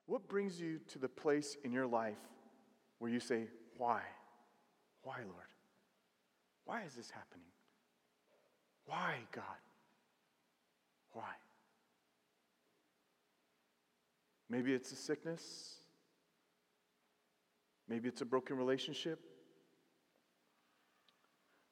What 0.05 0.29
brings 0.29 0.61
you 0.61 0.81
to 0.89 0.99
the 0.99 1.09
place 1.09 1.57
in 1.65 1.73
your 1.73 1.87
life 1.87 2.19
where 2.99 3.11
you 3.11 3.19
say, 3.19 3.45
Why? 3.79 4.03
Why, 5.05 5.21
Lord? 5.21 5.49
Why 6.67 6.83
is 6.83 6.93
this 6.93 7.09
happening? 7.09 7.49
Why, 8.85 9.21
God? 9.33 9.57
Why? 11.13 11.33
Maybe 14.49 14.73
it's 14.73 14.93
a 14.93 14.97
sickness. 14.97 15.77
Maybe 17.89 18.09
it's 18.09 18.21
a 18.21 18.25
broken 18.25 18.57
relationship. 18.57 19.21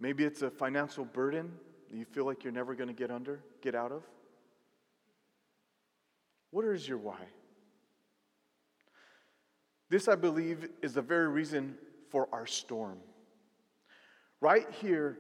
Maybe 0.01 0.25
it's 0.25 0.43
a 0.43 0.51
financial 0.51 1.05
burden 1.05 1.53
that 1.91 1.97
you 1.97 2.05
feel 2.05 2.25
like 2.25 2.45
you're 2.45 2.53
never 2.53 2.75
going 2.75 2.89
to 2.89 2.95
get 2.95 3.11
under, 3.11 3.41
get 3.63 3.75
out 3.75 3.93
of. 3.93 4.03
What 6.51 6.65
is 6.65 6.89
your 6.89 6.99
why? 6.99 7.21
This, 9.91 10.09
I 10.09 10.15
believe, 10.15 10.69
is 10.83 10.95
the 10.95 11.03
very 11.03 11.29
reason 11.29 11.77
for 12.11 12.29
our 12.33 12.47
storm. 12.47 12.99
Right 14.41 14.67
here 14.81 15.19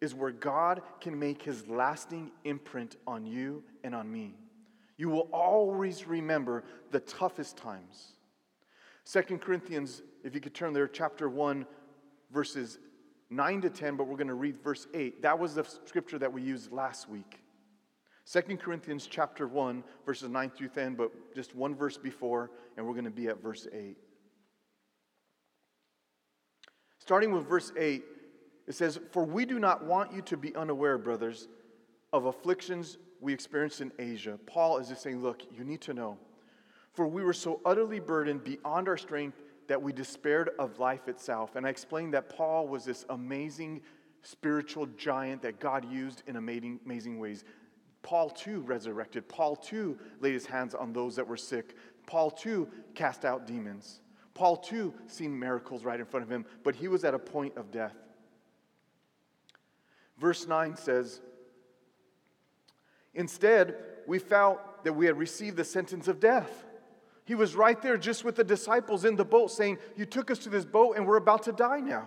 is 0.00 0.14
where 0.14 0.30
God 0.30 0.82
can 1.00 1.18
make 1.18 1.42
his 1.42 1.66
lasting 1.66 2.30
imprint 2.44 2.96
on 3.06 3.26
you 3.26 3.64
and 3.82 3.94
on 3.94 4.10
me. 4.10 4.34
You 4.96 5.10
will 5.10 5.28
always 5.32 6.06
remember 6.06 6.64
the 6.90 7.00
toughest 7.00 7.56
times. 7.56 8.12
Second 9.04 9.40
Corinthians, 9.40 10.02
if 10.24 10.34
you 10.34 10.40
could 10.40 10.54
turn 10.54 10.72
there, 10.72 10.88
chapter 10.88 11.28
1, 11.28 11.66
verses 12.32 12.78
9 13.30 13.60
to 13.62 13.70
10, 13.70 13.96
but 13.96 14.06
we're 14.06 14.16
going 14.16 14.26
to 14.28 14.34
read 14.34 14.56
verse 14.62 14.86
8. 14.94 15.22
That 15.22 15.38
was 15.38 15.54
the 15.54 15.64
scripture 15.84 16.18
that 16.18 16.32
we 16.32 16.42
used 16.42 16.72
last 16.72 17.08
week. 17.08 17.40
Second 18.24 18.58
Corinthians 18.58 19.06
chapter 19.06 19.46
1, 19.46 19.84
verses 20.04 20.28
9 20.28 20.50
through 20.50 20.68
10, 20.68 20.94
but 20.94 21.12
just 21.34 21.54
one 21.54 21.74
verse 21.74 21.96
before, 21.96 22.50
and 22.76 22.84
we're 22.84 22.92
going 22.92 23.04
to 23.04 23.10
be 23.10 23.28
at 23.28 23.40
verse 23.40 23.68
8. 23.72 23.96
Starting 26.98 27.30
with 27.30 27.48
verse 27.48 27.70
8, 27.78 28.02
it 28.66 28.74
says, 28.74 28.98
For 29.12 29.24
we 29.24 29.44
do 29.44 29.60
not 29.60 29.84
want 29.84 30.12
you 30.12 30.22
to 30.22 30.36
be 30.36 30.54
unaware, 30.56 30.98
brothers, 30.98 31.46
of 32.12 32.24
afflictions 32.24 32.98
we 33.20 33.32
experienced 33.32 33.80
in 33.80 33.92
Asia. 33.98 34.38
Paul 34.46 34.78
is 34.78 34.88
just 34.88 35.02
saying, 35.02 35.22
Look, 35.22 35.42
you 35.56 35.64
need 35.64 35.80
to 35.82 35.94
know. 35.94 36.18
For 36.92 37.06
we 37.06 37.22
were 37.22 37.32
so 37.32 37.60
utterly 37.64 38.00
burdened 38.00 38.42
beyond 38.42 38.88
our 38.88 38.96
strength 38.96 39.42
that 39.68 39.82
we 39.82 39.92
despaired 39.92 40.50
of 40.58 40.78
life 40.78 41.08
itself. 41.08 41.56
And 41.56 41.66
I 41.66 41.70
explained 41.70 42.14
that 42.14 42.28
Paul 42.28 42.68
was 42.68 42.84
this 42.84 43.04
amazing 43.10 43.82
spiritual 44.22 44.86
giant 44.96 45.42
that 45.42 45.60
God 45.60 45.90
used 45.90 46.22
in 46.26 46.36
amazing, 46.36 46.80
amazing 46.84 47.18
ways. 47.18 47.44
Paul 48.02 48.30
too 48.30 48.60
resurrected. 48.62 49.28
Paul 49.28 49.56
too 49.56 49.98
laid 50.20 50.32
his 50.32 50.46
hands 50.46 50.74
on 50.74 50.92
those 50.92 51.16
that 51.16 51.26
were 51.26 51.36
sick. 51.36 51.74
Paul 52.06 52.30
too 52.30 52.68
cast 52.94 53.24
out 53.24 53.46
demons. 53.46 54.00
Paul 54.34 54.56
too 54.56 54.94
seen 55.06 55.36
miracles 55.38 55.84
right 55.84 55.98
in 55.98 56.06
front 56.06 56.24
of 56.24 56.30
him, 56.30 56.44
but 56.62 56.76
he 56.76 56.88
was 56.88 57.04
at 57.04 57.14
a 57.14 57.18
point 57.18 57.56
of 57.56 57.70
death. 57.70 57.96
Verse 60.18 60.46
9 60.46 60.76
says, 60.76 61.20
Instead, 63.16 63.74
we 64.06 64.20
felt 64.20 64.84
that 64.84 64.92
we 64.92 65.06
had 65.06 65.18
received 65.18 65.56
the 65.56 65.64
sentence 65.64 66.06
of 66.06 66.20
death. 66.20 66.64
He 67.24 67.34
was 67.34 67.56
right 67.56 67.80
there 67.82 67.96
just 67.96 68.24
with 68.24 68.36
the 68.36 68.44
disciples 68.44 69.04
in 69.04 69.16
the 69.16 69.24
boat 69.24 69.50
saying, 69.50 69.78
You 69.96 70.04
took 70.04 70.30
us 70.30 70.38
to 70.40 70.48
this 70.48 70.64
boat 70.64 70.96
and 70.96 71.06
we're 71.06 71.16
about 71.16 71.42
to 71.44 71.52
die 71.52 71.80
now. 71.80 72.06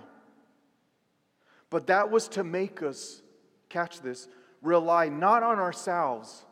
But 1.69 1.88
that 1.88 2.09
was 2.09 2.30
to 2.30 2.44
make 2.44 2.81
us, 2.81 3.22
catch 3.68 4.02
this, 4.02 4.28
rely 4.62 5.09
not 5.09 5.44
on 5.44 5.59
ourselves, 5.59 6.46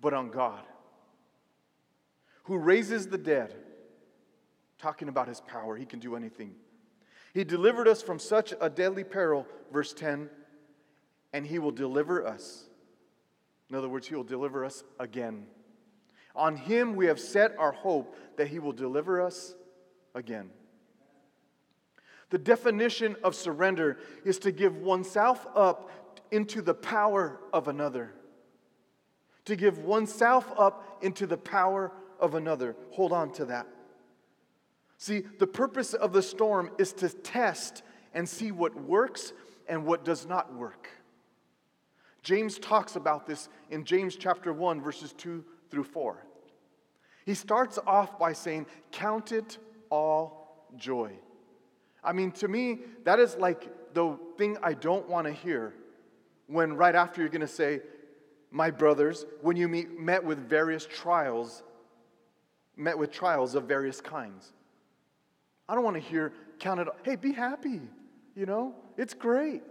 but 0.00 0.12
on 0.12 0.30
God, 0.30 0.62
who 2.44 2.58
raises 2.58 3.06
the 3.06 3.18
dead. 3.18 3.54
Talking 4.78 5.08
about 5.08 5.28
his 5.28 5.40
power, 5.40 5.76
he 5.76 5.86
can 5.86 5.98
do 5.98 6.14
anything. 6.14 6.54
He 7.32 7.42
delivered 7.42 7.88
us 7.88 8.02
from 8.02 8.18
such 8.18 8.52
a 8.60 8.68
deadly 8.68 9.02
peril, 9.02 9.46
verse 9.72 9.94
10, 9.94 10.28
and 11.32 11.46
he 11.46 11.58
will 11.58 11.70
deliver 11.70 12.26
us. 12.26 12.64
In 13.74 13.78
other 13.78 13.88
words, 13.88 14.06
he 14.06 14.14
will 14.14 14.22
deliver 14.22 14.64
us 14.64 14.84
again. 15.00 15.46
On 16.36 16.56
him 16.56 16.94
we 16.94 17.06
have 17.06 17.18
set 17.18 17.58
our 17.58 17.72
hope 17.72 18.14
that 18.36 18.46
he 18.46 18.60
will 18.60 18.70
deliver 18.70 19.20
us 19.20 19.56
again. 20.14 20.50
The 22.30 22.38
definition 22.38 23.16
of 23.24 23.34
surrender 23.34 23.98
is 24.24 24.38
to 24.38 24.52
give 24.52 24.76
oneself 24.76 25.44
up 25.56 25.90
into 26.30 26.62
the 26.62 26.72
power 26.72 27.40
of 27.52 27.66
another. 27.66 28.14
To 29.46 29.56
give 29.56 29.78
oneself 29.78 30.52
up 30.56 31.00
into 31.02 31.26
the 31.26 31.36
power 31.36 31.90
of 32.20 32.36
another. 32.36 32.76
Hold 32.92 33.12
on 33.12 33.32
to 33.32 33.46
that. 33.46 33.66
See, 34.98 35.24
the 35.40 35.48
purpose 35.48 35.94
of 35.94 36.12
the 36.12 36.22
storm 36.22 36.70
is 36.78 36.92
to 36.92 37.08
test 37.08 37.82
and 38.12 38.28
see 38.28 38.52
what 38.52 38.76
works 38.80 39.32
and 39.68 39.84
what 39.84 40.04
does 40.04 40.26
not 40.26 40.54
work. 40.54 40.88
James 42.24 42.58
talks 42.58 42.96
about 42.96 43.26
this 43.26 43.50
in 43.70 43.84
James 43.84 44.16
chapter 44.16 44.52
1, 44.52 44.80
verses 44.80 45.12
2 45.12 45.44
through 45.70 45.84
4. 45.84 46.26
He 47.26 47.34
starts 47.34 47.78
off 47.86 48.18
by 48.18 48.32
saying, 48.32 48.66
Count 48.90 49.30
it 49.30 49.58
all 49.90 50.66
joy. 50.76 51.12
I 52.02 52.12
mean, 52.12 52.32
to 52.32 52.48
me, 52.48 52.80
that 53.04 53.20
is 53.20 53.36
like 53.36 53.94
the 53.94 54.18
thing 54.36 54.56
I 54.62 54.72
don't 54.72 55.08
want 55.08 55.26
to 55.26 55.32
hear 55.32 55.74
when 56.46 56.74
right 56.74 56.94
after 56.94 57.20
you're 57.20 57.30
going 57.30 57.42
to 57.42 57.46
say, 57.46 57.80
My 58.50 58.70
brothers, 58.70 59.26
when 59.42 59.56
you 59.56 59.68
meet, 59.68 59.98
met 60.00 60.24
with 60.24 60.38
various 60.48 60.86
trials, 60.86 61.62
met 62.74 62.98
with 62.98 63.12
trials 63.12 63.54
of 63.54 63.64
various 63.64 64.00
kinds. 64.00 64.52
I 65.68 65.74
don't 65.74 65.84
want 65.84 65.96
to 65.96 66.02
hear, 66.02 66.32
Count 66.58 66.80
it, 66.80 66.88
all. 66.88 66.96
hey, 67.02 67.16
be 67.16 67.32
happy. 67.32 67.80
You 68.34 68.46
know, 68.46 68.74
it's 68.96 69.12
great. 69.12 69.62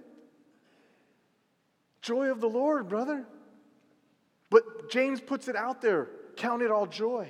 Joy 2.03 2.29
of 2.29 2.39
the 2.39 2.49
Lord, 2.49 2.87
brother. 2.87 3.25
But 4.51 4.91
James 4.91 5.19
puts 5.19 5.47
it 5.47 5.55
out 5.55 5.81
there 5.81 6.09
count 6.35 6.61
it 6.61 6.71
all 6.71 6.87
joy. 6.87 7.27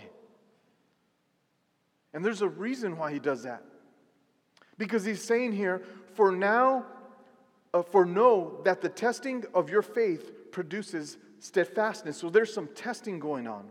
And 2.14 2.24
there's 2.24 2.42
a 2.42 2.48
reason 2.48 2.98
why 2.98 3.12
he 3.12 3.20
does 3.20 3.44
that. 3.44 3.64
Because 4.78 5.04
he's 5.04 5.24
saying 5.24 5.54
here, 5.54 5.84
for 6.14 6.32
now, 6.32 6.86
uh, 7.74 7.82
for 7.82 8.06
know 8.06 8.62
that 8.66 8.82
the 8.82 8.90
testing 8.90 9.44
of 9.54 9.70
your 9.70 9.82
faith 9.82 10.52
produces 10.52 11.18
steadfastness. 11.40 12.18
So 12.18 12.30
there's 12.30 12.54
some 12.54 12.68
testing 12.68 13.20
going 13.20 13.48
on. 13.48 13.68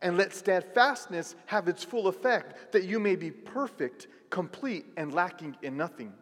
And 0.00 0.16
let 0.16 0.34
steadfastness 0.34 1.36
have 1.46 1.68
its 1.68 1.84
full 1.84 2.08
effect, 2.08 2.72
that 2.72 2.84
you 2.84 2.98
may 2.98 3.14
be 3.14 3.30
perfect, 3.30 4.08
complete, 4.30 4.86
and 4.96 5.12
lacking 5.12 5.56
in 5.62 5.76
nothing. 5.76 6.12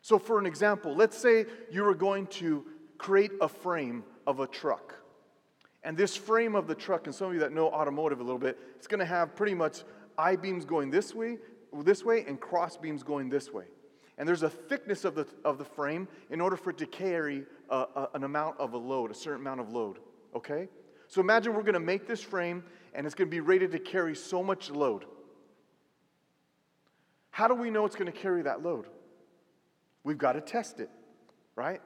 So, 0.00 0.18
for 0.18 0.38
an 0.38 0.46
example, 0.46 0.94
let's 0.94 1.18
say 1.18 1.44
you 1.70 1.84
are 1.84 1.94
going 1.94 2.28
to 2.28 2.64
create 2.98 3.32
a 3.40 3.48
frame 3.48 4.04
of 4.26 4.40
a 4.40 4.46
truck. 4.46 4.94
And 5.84 5.96
this 5.96 6.16
frame 6.16 6.54
of 6.54 6.66
the 6.66 6.74
truck, 6.74 7.06
and 7.06 7.14
some 7.14 7.28
of 7.28 7.34
you 7.34 7.40
that 7.40 7.52
know 7.52 7.68
automotive 7.68 8.20
a 8.20 8.22
little 8.22 8.38
bit, 8.38 8.58
it's 8.76 8.86
going 8.86 9.00
to 9.00 9.06
have 9.06 9.34
pretty 9.34 9.54
much 9.54 9.84
I 10.18 10.36
beams 10.36 10.64
going 10.64 10.90
this 10.90 11.14
way, 11.14 11.38
this 11.82 12.04
way, 12.04 12.24
and 12.26 12.40
cross 12.40 12.76
beams 12.76 13.02
going 13.02 13.30
this 13.30 13.52
way. 13.52 13.64
And 14.18 14.28
there's 14.28 14.42
a 14.42 14.50
thickness 14.50 15.04
of 15.04 15.14
the, 15.14 15.26
of 15.44 15.58
the 15.58 15.64
frame 15.64 16.08
in 16.28 16.40
order 16.40 16.56
for 16.56 16.70
it 16.70 16.78
to 16.78 16.86
carry 16.86 17.44
a, 17.70 17.76
a, 17.76 18.08
an 18.14 18.24
amount 18.24 18.58
of 18.58 18.72
a 18.72 18.76
load, 18.76 19.12
a 19.12 19.14
certain 19.14 19.40
amount 19.40 19.60
of 19.60 19.72
load. 19.72 19.98
Okay? 20.34 20.68
So 21.06 21.20
imagine 21.20 21.54
we're 21.54 21.62
going 21.62 21.74
to 21.74 21.80
make 21.80 22.06
this 22.06 22.20
frame 22.20 22.64
and 22.94 23.06
it's 23.06 23.14
going 23.14 23.28
to 23.28 23.30
be 23.30 23.40
rated 23.40 23.70
to 23.72 23.78
carry 23.78 24.16
so 24.16 24.42
much 24.42 24.70
load. 24.70 25.04
How 27.30 27.46
do 27.46 27.54
we 27.54 27.70
know 27.70 27.86
it's 27.86 27.94
going 27.94 28.10
to 28.10 28.18
carry 28.18 28.42
that 28.42 28.64
load? 28.64 28.86
We've 30.02 30.18
got 30.18 30.32
to 30.32 30.40
test 30.40 30.80
it, 30.80 30.90
right? 31.54 31.80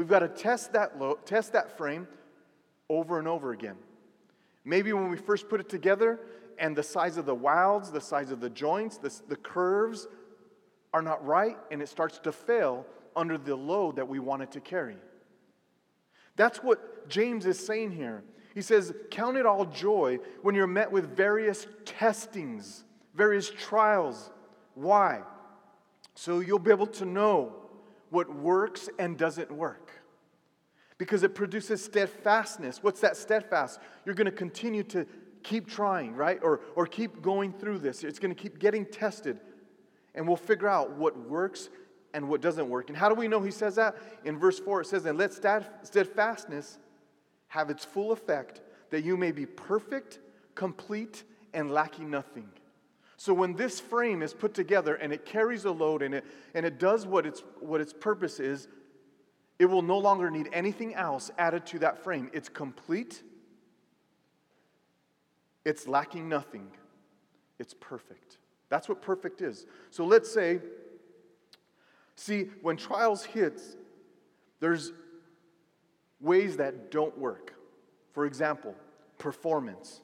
We've 0.00 0.08
got 0.08 0.20
to 0.20 0.28
test 0.28 0.72
that, 0.72 0.98
lo- 0.98 1.18
test 1.26 1.52
that 1.52 1.76
frame 1.76 2.08
over 2.88 3.18
and 3.18 3.28
over 3.28 3.52
again. 3.52 3.76
Maybe 4.64 4.94
when 4.94 5.10
we 5.10 5.18
first 5.18 5.50
put 5.50 5.60
it 5.60 5.68
together 5.68 6.18
and 6.58 6.74
the 6.74 6.82
size 6.82 7.18
of 7.18 7.26
the 7.26 7.34
wilds, 7.34 7.92
the 7.92 8.00
size 8.00 8.30
of 8.30 8.40
the 8.40 8.48
joints, 8.48 8.96
the, 8.96 9.14
the 9.28 9.36
curves 9.36 10.08
are 10.94 11.02
not 11.02 11.22
right 11.26 11.58
and 11.70 11.82
it 11.82 11.88
starts 11.90 12.18
to 12.20 12.32
fail 12.32 12.86
under 13.14 13.36
the 13.36 13.54
load 13.54 13.96
that 13.96 14.08
we 14.08 14.18
want 14.18 14.40
it 14.40 14.50
to 14.52 14.60
carry. 14.60 14.96
That's 16.34 16.62
what 16.62 17.10
James 17.10 17.44
is 17.44 17.58
saying 17.58 17.90
here. 17.90 18.24
He 18.54 18.62
says, 18.62 18.94
Count 19.10 19.36
it 19.36 19.44
all 19.44 19.66
joy 19.66 20.18
when 20.40 20.54
you're 20.54 20.66
met 20.66 20.90
with 20.90 21.14
various 21.14 21.66
testings, 21.84 22.84
various 23.14 23.50
trials. 23.50 24.30
Why? 24.74 25.20
So 26.14 26.40
you'll 26.40 26.58
be 26.58 26.70
able 26.70 26.86
to 26.86 27.04
know 27.04 27.59
what 28.10 28.34
works 28.34 28.88
and 28.98 29.16
doesn't 29.16 29.50
work. 29.50 29.92
because 30.98 31.22
it 31.22 31.34
produces 31.34 31.82
steadfastness. 31.82 32.82
What's 32.82 33.00
that 33.00 33.16
steadfast? 33.16 33.80
You're 34.04 34.14
going 34.14 34.26
to 34.26 34.30
continue 34.30 34.82
to 34.84 35.06
keep 35.42 35.66
trying, 35.66 36.14
right? 36.14 36.38
Or, 36.42 36.60
or 36.76 36.86
keep 36.86 37.22
going 37.22 37.54
through 37.54 37.78
this. 37.78 38.04
It's 38.04 38.18
going 38.18 38.34
to 38.34 38.40
keep 38.40 38.58
getting 38.58 38.84
tested. 38.84 39.40
And 40.14 40.28
we'll 40.28 40.36
figure 40.36 40.68
out 40.68 40.92
what 40.92 41.16
works 41.16 41.70
and 42.12 42.28
what 42.28 42.42
doesn't 42.42 42.68
work. 42.68 42.90
And 42.90 42.98
how 42.98 43.08
do 43.08 43.14
we 43.14 43.28
know 43.28 43.40
he 43.40 43.50
says 43.50 43.76
that? 43.76 43.96
In 44.24 44.38
verse 44.38 44.58
4, 44.58 44.82
it 44.82 44.88
says, 44.88 45.06
And 45.06 45.16
let 45.16 45.32
steadfastness 45.32 46.78
have 47.48 47.70
its 47.70 47.84
full 47.84 48.12
effect, 48.12 48.60
that 48.90 49.02
you 49.02 49.16
may 49.16 49.32
be 49.32 49.46
perfect, 49.46 50.18
complete, 50.54 51.24
and 51.54 51.70
lacking 51.70 52.10
nothing. 52.10 52.48
So 53.20 53.34
when 53.34 53.52
this 53.52 53.78
frame 53.78 54.22
is 54.22 54.32
put 54.32 54.54
together 54.54 54.94
and 54.94 55.12
it 55.12 55.26
carries 55.26 55.66
a 55.66 55.70
load 55.70 56.00
in 56.00 56.14
it, 56.14 56.24
and 56.54 56.64
it 56.64 56.78
does 56.78 57.06
what 57.06 57.26
its, 57.26 57.42
what 57.58 57.78
its 57.78 57.92
purpose 57.92 58.40
is, 58.40 58.66
it 59.58 59.66
will 59.66 59.82
no 59.82 59.98
longer 59.98 60.30
need 60.30 60.48
anything 60.54 60.94
else 60.94 61.30
added 61.36 61.66
to 61.66 61.80
that 61.80 62.02
frame. 62.02 62.30
It's 62.32 62.48
complete, 62.48 63.22
it's 65.66 65.86
lacking 65.86 66.30
nothing, 66.30 66.70
it's 67.58 67.74
perfect. 67.74 68.38
That's 68.70 68.88
what 68.88 69.02
perfect 69.02 69.42
is. 69.42 69.66
So 69.90 70.06
let's 70.06 70.32
say, 70.32 70.60
see, 72.16 72.48
when 72.62 72.78
trials 72.78 73.22
hits, 73.22 73.76
there's 74.60 74.92
ways 76.22 76.56
that 76.56 76.90
don't 76.90 77.18
work. 77.18 77.52
For 78.12 78.24
example, 78.24 78.74
performance. 79.18 80.00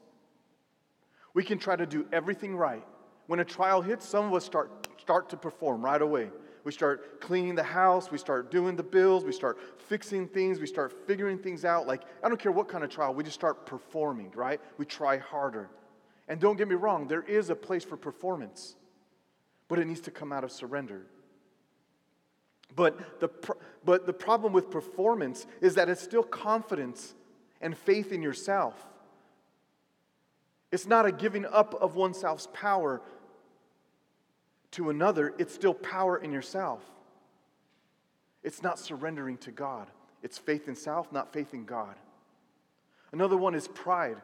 We 1.33 1.45
can 1.45 1.57
try 1.57 1.77
to 1.77 1.87
do 1.87 2.05
everything 2.13 2.55
right. 2.55 2.85
When 3.27 3.41
a 3.41 3.45
trial 3.45 3.83
hits, 3.83 4.07
some 4.07 4.27
of 4.27 4.35
us 4.35 4.45
start, 4.45 4.89
start 5.01 5.29
to 5.31 5.37
perform 5.37 5.85
right 5.85 6.01
away. 6.01 6.31
We 6.65 6.73
start 6.73 7.21
cleaning 7.21 7.55
the 7.55 7.63
house, 7.63 8.11
we 8.11 8.19
start 8.19 8.51
doing 8.51 8.75
the 8.75 8.83
bills, 8.83 9.25
we 9.25 9.31
start 9.31 9.59
fixing 9.79 10.27
things, 10.27 10.59
we 10.59 10.67
start 10.67 11.07
figuring 11.07 11.39
things 11.39 11.65
out. 11.65 11.87
Like, 11.87 12.03
I 12.25 12.29
don't 12.29 12.41
care 12.41 12.51
what 12.51 12.67
kind 12.69 12.83
of 12.83 12.91
trial, 12.91 13.15
we 13.15 13.23
just 13.23 13.37
start 13.37 13.67
performing, 13.67 14.33
right? 14.35 14.61
We 14.77 14.85
try 14.85 15.19
harder. 15.19 15.71
And 16.27 16.41
don't 16.41 16.57
get 16.57 16.67
me 16.67 16.75
wrong, 16.75 17.07
there 17.07 17.23
is 17.23 17.51
a 17.51 17.55
place 17.55 17.85
for 17.85 17.97
performance, 17.97 18.75
but 19.69 19.79
it 19.79 19.87
needs 19.87 20.01
to 20.03 20.11
come 20.11 20.33
out 20.33 20.43
of 20.43 20.51
surrender. 20.51 21.07
But 22.75 23.21
the, 23.21 23.29
but 23.85 24.07
the 24.07 24.13
problem 24.13 24.53
with 24.53 24.69
performance 24.69 25.47
is 25.61 25.77
that 25.77 25.89
it's 25.89 26.03
still 26.03 26.25
confidence 26.25 27.15
and 27.61 27.79
faith 27.79 28.11
in 28.11 28.23
yourself. 28.23 28.75
It's 30.73 30.87
not 30.87 31.07
a 31.07 31.13
giving 31.13 31.47
up 31.47 31.75
of 31.75 31.95
oneself's 31.95 32.49
power, 32.53 33.03
to 34.77 34.91
another, 34.91 35.35
it's 35.39 35.55
still 35.55 35.75
power 35.75 36.19
in 36.19 36.33
yourself. 36.33 36.83
It's 38.43 38.63
not 38.63 38.79
surrendering 38.79 39.39
to 39.39 39.51
God. 39.51 39.89
It's 40.23 40.39
faith 40.39 40.69
in 40.69 40.77
self, 40.77 41.11
not 41.13 41.33
faith 41.33 41.55
in 41.55 41.65
God. 41.65 41.95
Another 43.13 43.37
one 43.37 43.55
is 43.55 43.69
pride. 43.69 44.17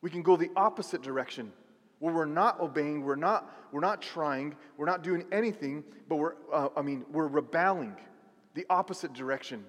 We 0.00 0.10
can 0.10 0.22
go 0.22 0.36
the 0.36 0.50
opposite 0.56 1.02
direction 1.02 1.52
where 1.98 2.14
we're 2.14 2.24
not 2.24 2.60
obeying, 2.60 3.02
we're 3.02 3.16
not, 3.16 3.52
we're 3.72 3.80
not 3.80 4.00
trying, 4.00 4.54
we're 4.76 4.86
not 4.86 5.02
doing 5.02 5.24
anything, 5.32 5.84
but 6.08 6.16
we're, 6.16 6.34
uh, 6.52 6.68
I 6.76 6.82
mean, 6.82 7.04
we're 7.10 7.26
rebelling 7.26 7.96
the 8.54 8.64
opposite 8.70 9.12
direction. 9.12 9.64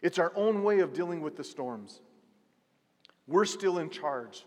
It's 0.00 0.18
our 0.18 0.32
own 0.34 0.62
way 0.62 0.80
of 0.80 0.92
dealing 0.92 1.20
with 1.20 1.36
the 1.36 1.44
storms. 1.44 2.00
We're 3.26 3.44
still 3.44 3.78
in 3.78 3.90
charge. 3.90 4.44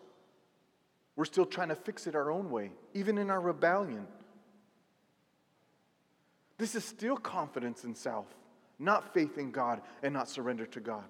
We're 1.16 1.26
still 1.26 1.46
trying 1.46 1.70
to 1.70 1.76
fix 1.76 2.08
it 2.08 2.16
our 2.16 2.32
own 2.32 2.50
way, 2.50 2.72
even 2.94 3.18
in 3.18 3.30
our 3.30 3.40
rebellion. 3.40 4.08
This 6.58 6.76
is 6.76 6.86
still 6.86 7.18
confidence 7.18 7.84
in 7.84 7.96
self, 7.96 8.28
not 8.80 9.14
faith 9.14 9.38
in 9.38 9.52
God 9.52 9.82
and 10.04 10.14
not 10.14 10.30
surrender 10.30 10.66
to 10.68 10.80
God. 10.80 11.04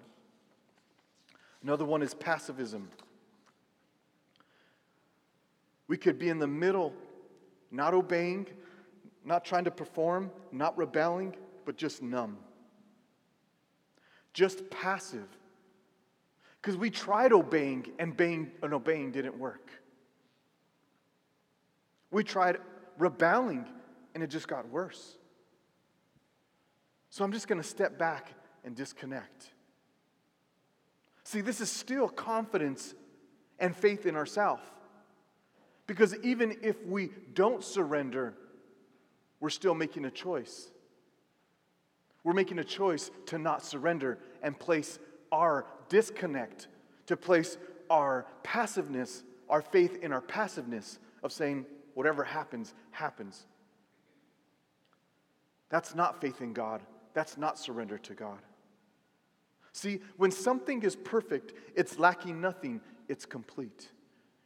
Another 1.61 1.85
one 1.85 2.01
is 2.01 2.13
passivism. 2.13 2.85
We 5.87 5.97
could 5.97 6.17
be 6.17 6.29
in 6.29 6.39
the 6.39 6.47
middle, 6.47 6.93
not 7.71 7.93
obeying, 7.93 8.47
not 9.23 9.45
trying 9.45 9.65
to 9.65 9.71
perform, 9.71 10.31
not 10.51 10.77
rebelling, 10.77 11.35
but 11.65 11.77
just 11.77 12.01
numb. 12.01 12.37
Just 14.33 14.69
passive. 14.69 15.27
Because 16.61 16.77
we 16.77 16.89
tried 16.89 17.31
obeying 17.31 17.91
and, 17.99 18.13
obeying 18.13 18.51
and 18.63 18.73
obeying 18.73 19.11
didn't 19.11 19.37
work. 19.37 19.69
We 22.09 22.23
tried 22.23 22.57
rebelling 22.97 23.65
and 24.13 24.23
it 24.23 24.27
just 24.27 24.47
got 24.47 24.67
worse. 24.69 25.17
So 27.15 27.23
I'm 27.23 27.31
just 27.31 27.47
going 27.47 27.61
to 27.61 27.65
step 27.65 27.97
back 27.97 28.33
and 28.65 28.75
disconnect. 28.75 29.53
See, 31.23 31.39
this 31.39 31.61
is 31.61 31.71
still 31.71 32.09
confidence 32.09 32.93
and 33.57 33.73
faith 33.73 34.05
in 34.05 34.17
ourselves. 34.17 34.61
Because 35.87 36.13
even 36.23 36.57
if 36.61 36.75
we 36.85 37.11
don't 37.33 37.63
surrender, 37.63 38.33
we're 39.39 39.49
still 39.49 39.73
making 39.73 40.03
a 40.03 40.11
choice. 40.11 40.69
We're 42.25 42.33
making 42.33 42.59
a 42.59 42.65
choice 42.65 43.09
to 43.27 43.37
not 43.37 43.63
surrender 43.63 44.19
and 44.43 44.59
place 44.59 44.99
our 45.31 45.67
disconnect, 45.87 46.67
to 47.05 47.15
place 47.15 47.57
our 47.89 48.25
passiveness, 48.43 49.23
our 49.49 49.61
faith 49.61 49.99
in 50.03 50.11
our 50.11 50.19
passiveness 50.19 50.99
of 51.23 51.31
saying, 51.31 51.65
whatever 51.93 52.25
happens, 52.25 52.73
happens. 52.91 53.45
That's 55.69 55.95
not 55.95 56.19
faith 56.19 56.41
in 56.41 56.51
God. 56.51 56.81
That's 57.15 57.37
not 57.37 57.57
surrender 57.57 57.97
to 57.97 58.13
God. 58.13 58.37
See, 59.71 60.01
when 60.17 60.29
something 60.29 60.83
is 60.83 60.95
perfect, 60.95 61.53
it's 61.75 61.97
lacking 61.97 62.39
nothing, 62.39 62.81
it's 63.09 63.25
complete. 63.25 63.89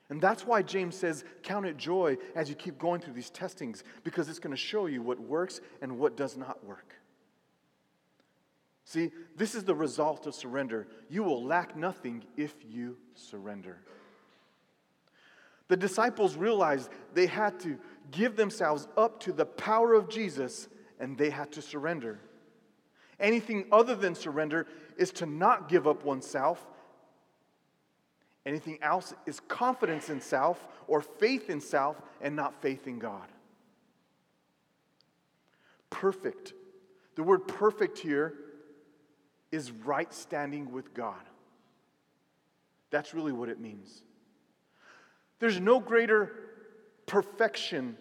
And 0.10 0.22
that's 0.22 0.46
why 0.46 0.62
James 0.62 0.96
says, 0.96 1.24
Count 1.44 1.66
it 1.66 1.78
joy 1.78 2.18
as 2.36 2.48
you 2.48 2.56
keep 2.56 2.80
going 2.80 3.02
through 3.02 3.14
these 3.14 3.30
testings, 3.30 3.84
because 4.04 4.30
it's 4.30 4.40
going 4.40 4.56
to 4.56 4.58
show 4.58 4.86
you 4.86 5.02
what 5.02 5.20
works 5.20 5.62
and 5.82 6.00
what 6.00 6.16
does 6.16 6.38
not 6.38 6.64
work. 6.66 6.96
See, 8.86 9.12
this 9.36 9.54
is 9.54 9.64
the 9.64 9.76
result 9.76 10.26
of 10.26 10.34
surrender. 10.34 10.88
You 11.10 11.24
will 11.24 11.44
lack 11.44 11.76
nothing 11.76 12.24
if 12.38 12.56
you 12.68 12.98
surrender. 13.14 13.78
The 15.68 15.78
disciples 15.78 16.36
realized 16.36 16.90
they 17.14 17.28
had 17.28 17.60
to 17.60 17.78
give 18.10 18.36
themselves 18.36 18.88
up 18.98 19.20
to 19.22 19.32
the 19.32 19.46
power 19.46 19.94
of 19.94 20.10
Jesus 20.10 20.70
and 21.00 21.16
they 21.18 21.30
had 21.30 21.52
to 21.52 21.62
surrender. 21.62 22.20
Anything 23.20 23.66
other 23.72 23.96
than 23.96 24.16
surrender 24.16 24.68
is 24.98 25.12
to 25.14 25.26
not 25.26 25.70
give 25.70 25.88
up 25.88 26.04
oneself. 26.04 26.66
Anything 28.46 28.80
else 28.82 29.14
is 29.26 29.40
confidence 29.42 30.10
in 30.10 30.22
self 30.22 30.66
or 30.88 31.02
faith 31.02 31.50
in 31.50 31.60
self 31.60 32.02
and 32.22 32.36
not 32.36 32.62
faith 32.62 32.88
in 32.88 33.00
God. 33.00 33.28
Perfect. 35.90 36.54
The 37.16 37.24
word 37.24 37.48
perfect 37.48 38.00
here 38.00 38.34
is 39.52 39.72
right 39.72 40.14
standing 40.14 40.72
with 40.72 40.94
God. 40.94 41.22
That's 42.92 43.14
really 43.14 43.32
what 43.32 43.50
it 43.50 43.60
means. 43.60 44.04
There's 45.40 45.60
no 45.60 45.80
greater 45.80 46.32
perfection 47.06 47.98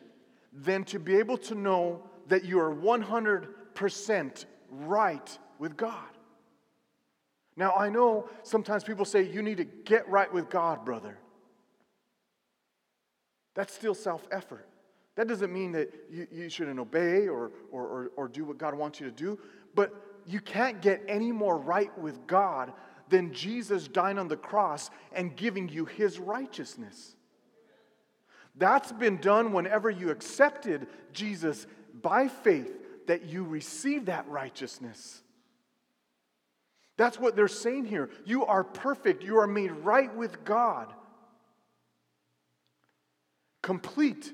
than 0.53 0.85
to 0.85 0.99
be 0.99 1.17
able 1.17 1.39
to 1.39 1.55
know 1.55 2.03
that 2.29 2.45
you 2.45 2.61
are 2.61 2.75
100% 2.75 4.45
right 4.71 5.39
with 5.59 5.77
God. 5.77 6.09
Now, 7.57 7.73
I 7.73 7.89
know 7.89 8.29
sometimes 8.45 8.85
people 8.85 9.05
say 9.05 9.23
you 9.23 9.43
need 9.43 9.57
to 9.57 9.65
get 9.65 10.09
right 10.09 10.33
with 10.33 10.49
God, 10.49 10.85
brother. 10.85 11.19
That's 13.55 13.75
still 13.75 13.95
self 13.95 14.27
effort. 14.31 14.69
That 15.17 15.27
doesn't 15.27 15.53
mean 15.53 15.73
that 15.73 15.93
you, 16.09 16.29
you 16.31 16.49
shouldn't 16.49 16.79
obey 16.79 17.27
or, 17.27 17.51
or, 17.73 17.83
or, 17.83 18.11
or 18.17 18.29
do 18.29 18.45
what 18.45 18.59
God 18.59 18.75
wants 18.75 19.01
you 19.01 19.07
to 19.07 19.13
do, 19.13 19.37
but 19.75 19.93
you 20.25 20.41
can't 20.41 20.81
get 20.81 21.03
any 21.09 21.33
more 21.33 21.59
right 21.59 21.97
with 21.99 22.25
God 22.29 22.73
than 23.09 23.33
Jesus 23.33 23.89
dying 23.89 24.19
on 24.19 24.29
the 24.29 24.37
cross 24.37 24.91
and 25.13 25.35
giving 25.35 25.69
you 25.69 25.87
his 25.87 26.21
righteousness. 26.21 27.17
That's 28.55 28.93
been 28.93 29.17
done 29.17 29.53
whenever 29.53 29.91
you 29.91 30.11
accepted 30.11 30.87
Jesus 31.13 31.67
by 32.01 32.29
faith 32.29 32.78
that 33.09 33.25
you 33.25 33.43
receive 33.43 34.05
that 34.07 34.29
righteousness. 34.29 35.23
That's 36.99 37.19
what 37.19 37.37
they're 37.37 37.49
saying 37.49 37.87
here. 37.87 38.11
You 38.27 38.45
are 38.45 38.63
perfect. 38.63 39.25
You 39.25 39.39
are 39.39 39.47
made 39.47 39.71
right 39.71 40.15
with 40.15 40.45
God. 40.45 40.93
Complete. 43.63 44.33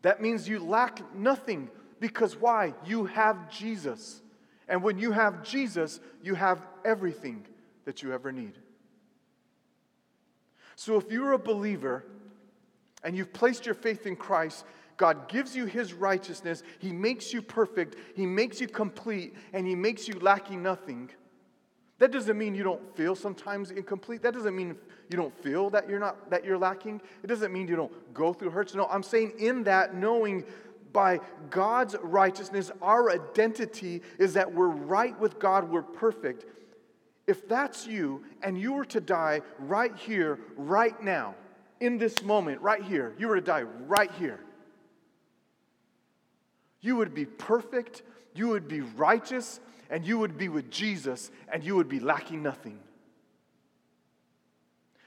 That 0.00 0.22
means 0.22 0.48
you 0.48 0.60
lack 0.60 1.14
nothing 1.14 1.68
because 2.00 2.36
why? 2.36 2.74
You 2.86 3.04
have 3.04 3.50
Jesus. 3.50 4.22
And 4.66 4.82
when 4.82 4.98
you 4.98 5.12
have 5.12 5.44
Jesus, 5.44 6.00
you 6.22 6.34
have 6.34 6.64
everything 6.84 7.44
that 7.84 8.02
you 8.02 8.14
ever 8.14 8.32
need. 8.32 8.56
So 10.74 10.96
if 10.96 11.10
you're 11.10 11.32
a 11.32 11.38
believer 11.38 12.04
and 13.04 13.14
you've 13.14 13.32
placed 13.32 13.66
your 13.66 13.74
faith 13.74 14.06
in 14.06 14.16
Christ, 14.16 14.64
God 15.02 15.26
gives 15.26 15.56
you 15.56 15.66
his 15.66 15.92
righteousness. 15.92 16.62
He 16.78 16.92
makes 16.92 17.32
you 17.32 17.42
perfect. 17.42 17.96
He 18.14 18.24
makes 18.24 18.60
you 18.60 18.68
complete. 18.68 19.34
And 19.52 19.66
he 19.66 19.74
makes 19.74 20.06
you 20.06 20.14
lacking 20.20 20.62
nothing. 20.62 21.10
That 21.98 22.12
doesn't 22.12 22.38
mean 22.38 22.54
you 22.54 22.62
don't 22.62 22.96
feel 22.96 23.16
sometimes 23.16 23.72
incomplete. 23.72 24.22
That 24.22 24.32
doesn't 24.32 24.54
mean 24.54 24.76
you 25.10 25.16
don't 25.16 25.36
feel 25.42 25.70
that 25.70 25.90
you're 25.90 25.98
not 25.98 26.30
that 26.30 26.44
you're 26.44 26.56
lacking. 26.56 27.02
It 27.24 27.26
doesn't 27.26 27.52
mean 27.52 27.66
you 27.66 27.74
don't 27.74 28.14
go 28.14 28.32
through 28.32 28.50
hurts. 28.50 28.76
No, 28.76 28.86
I'm 28.86 29.02
saying 29.02 29.32
in 29.40 29.64
that 29.64 29.96
knowing 29.96 30.44
by 30.92 31.18
God's 31.50 31.96
righteousness, 32.00 32.70
our 32.80 33.10
identity 33.10 34.02
is 34.20 34.34
that 34.34 34.54
we're 34.54 34.68
right 34.68 35.18
with 35.18 35.40
God, 35.40 35.68
we're 35.68 35.82
perfect. 35.82 36.44
If 37.26 37.48
that's 37.48 37.88
you 37.88 38.22
and 38.40 38.56
you 38.56 38.72
were 38.74 38.84
to 38.84 39.00
die 39.00 39.40
right 39.58 39.96
here, 39.96 40.38
right 40.56 41.02
now, 41.02 41.34
in 41.80 41.98
this 41.98 42.22
moment, 42.22 42.60
right 42.60 42.84
here, 42.84 43.16
you 43.18 43.26
were 43.26 43.34
to 43.34 43.40
die 43.40 43.62
right 43.62 44.12
here, 44.12 44.38
you 46.82 46.96
would 46.96 47.14
be 47.14 47.24
perfect, 47.24 48.02
you 48.34 48.48
would 48.48 48.68
be 48.68 48.82
righteous, 48.82 49.60
and 49.92 50.06
you 50.06 50.18
would 50.18 50.36
be 50.38 50.48
with 50.48 50.70
Jesus 50.70 51.30
and 51.52 51.62
you 51.62 51.76
would 51.76 51.88
be 51.88 52.00
lacking 52.00 52.42
nothing. 52.42 52.80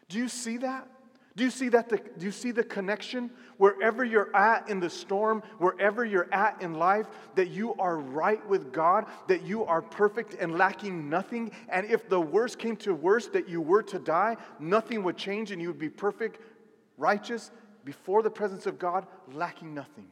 Do 0.08 0.20
you 0.20 0.30
see 0.30 0.58
that? 0.58 0.88
Do 1.36 1.44
you 1.44 1.50
see 1.50 1.70
that? 1.70 1.90
The, 1.90 1.98
do 1.98 2.26
you 2.26 2.32
see 2.32 2.52
the 2.52 2.64
connection? 2.64 3.32
Wherever 3.58 4.06
you're 4.06 4.34
at 4.36 4.70
in 4.70 4.80
the 4.80 4.90
storm, 4.90 5.42
wherever 5.58 6.06
you're 6.06 6.32
at 6.32 6.62
in 6.62 6.76
life, 6.76 7.08
that 7.34 7.50
you 7.50 7.74
are 7.76 7.98
right 7.98 8.48
with 8.48 8.72
God, 8.72 9.08
that 9.28 9.42
you 9.42 9.66
are 9.66 9.82
perfect 9.82 10.36
and 10.40 10.56
lacking 10.56 11.10
nothing. 11.10 11.52
And 11.68 11.90
if 11.90 12.08
the 12.08 12.22
worst 12.22 12.60
came 12.60 12.78
to 12.78 12.94
worst, 12.94 13.34
that 13.34 13.50
you 13.50 13.60
were 13.60 13.84
to 13.84 14.00
die, 14.00 14.38
nothing 14.60 15.04
would 15.04 15.18
change 15.18 15.52
and 15.52 15.60
you 15.60 15.68
would 15.68 15.80
be 15.80 15.90
perfect, 15.90 16.40
righteous, 16.98 17.52
before 17.84 18.22
the 18.22 18.32
presence 18.32 18.66
of 18.68 18.78
God, 18.80 19.08
lacking 19.34 19.74
nothing. 19.74 20.08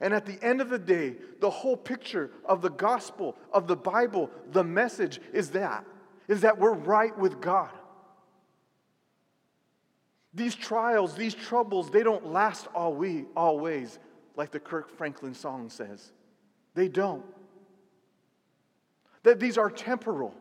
And 0.00 0.14
at 0.14 0.26
the 0.26 0.38
end 0.42 0.60
of 0.60 0.68
the 0.68 0.78
day, 0.78 1.16
the 1.40 1.50
whole 1.50 1.76
picture 1.76 2.30
of 2.44 2.62
the 2.62 2.70
gospel, 2.70 3.36
of 3.52 3.66
the 3.66 3.76
Bible, 3.76 4.30
the 4.52 4.62
message 4.62 5.20
is 5.32 5.50
that, 5.50 5.84
is 6.28 6.42
that 6.42 6.58
we're 6.58 6.74
right 6.74 7.16
with 7.18 7.40
God. 7.40 7.70
These 10.34 10.54
trials, 10.54 11.14
these 11.14 11.34
troubles, 11.34 11.90
they 11.90 12.04
don't 12.04 12.32
last 12.32 12.68
all 12.74 12.94
we 12.94 13.24
always, 13.36 13.98
like 14.36 14.52
the 14.52 14.60
Kirk 14.60 14.96
Franklin 14.96 15.34
song 15.34 15.68
says. 15.68 16.12
They 16.74 16.86
don't. 16.86 17.24
That 19.24 19.40
these 19.40 19.58
are 19.58 19.70
temporal. 19.70 20.32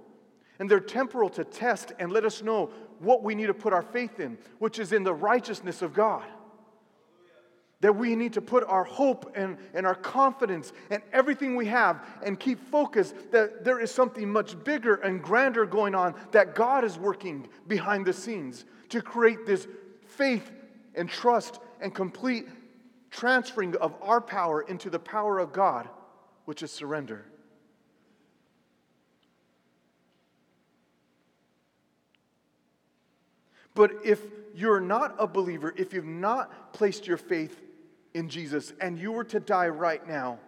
And 0.59 0.69
they're 0.69 0.79
temporal 0.79 1.29
to 1.31 1.43
test 1.43 1.93
and 1.97 2.11
let 2.11 2.25
us 2.25 2.43
know 2.43 2.69
what 2.99 3.23
we 3.23 3.33
need 3.33 3.47
to 3.47 3.53
put 3.53 3.73
our 3.73 3.81
faith 3.81 4.19
in, 4.19 4.37
which 4.59 4.77
is 4.77 4.91
in 4.91 5.03
the 5.03 5.13
righteousness 5.13 5.81
of 5.81 5.93
God 5.93 6.25
that 7.81 7.95
we 7.95 8.15
need 8.15 8.33
to 8.33 8.41
put 8.41 8.63
our 8.63 8.83
hope 8.83 9.31
and, 9.35 9.57
and 9.73 9.85
our 9.85 9.95
confidence 9.95 10.73
and 10.89 11.01
everything 11.13 11.55
we 11.55 11.67
have 11.67 12.03
and 12.23 12.39
keep 12.39 12.59
focused 12.59 13.15
that 13.31 13.63
there 13.63 13.79
is 13.79 13.91
something 13.91 14.31
much 14.31 14.61
bigger 14.63 14.95
and 14.95 15.21
grander 15.21 15.65
going 15.65 15.93
on 15.93 16.15
that 16.31 16.55
God 16.55 16.83
is 16.83 16.97
working 16.97 17.47
behind 17.67 18.05
the 18.05 18.13
scenes 18.13 18.65
to 18.89 19.01
create 19.01 19.45
this 19.45 19.67
faith 20.07 20.51
and 20.95 21.07
trust 21.07 21.59
and 21.79 21.93
complete 21.93 22.47
transferring 23.11 23.75
of 23.75 23.93
our 24.01 24.21
power 24.21 24.61
into 24.61 24.89
the 24.89 24.99
power 24.99 25.37
of 25.37 25.53
God, 25.53 25.87
which 26.45 26.63
is 26.63 26.71
surrender. 26.71 27.25
But 33.75 33.91
if 34.03 34.19
you're 34.55 34.81
not 34.81 35.15
a 35.19 35.27
believer, 35.27 35.71
if 35.77 35.93
you've 35.93 36.03
not 36.03 36.73
placed 36.73 37.05
your 37.05 37.17
faith 37.17 37.61
in 38.13 38.29
Jesus 38.29 38.73
and 38.81 38.97
you 38.97 39.11
were 39.11 39.23
to 39.25 39.39
die 39.39 39.69
right 39.69 40.05
now, 40.07 40.39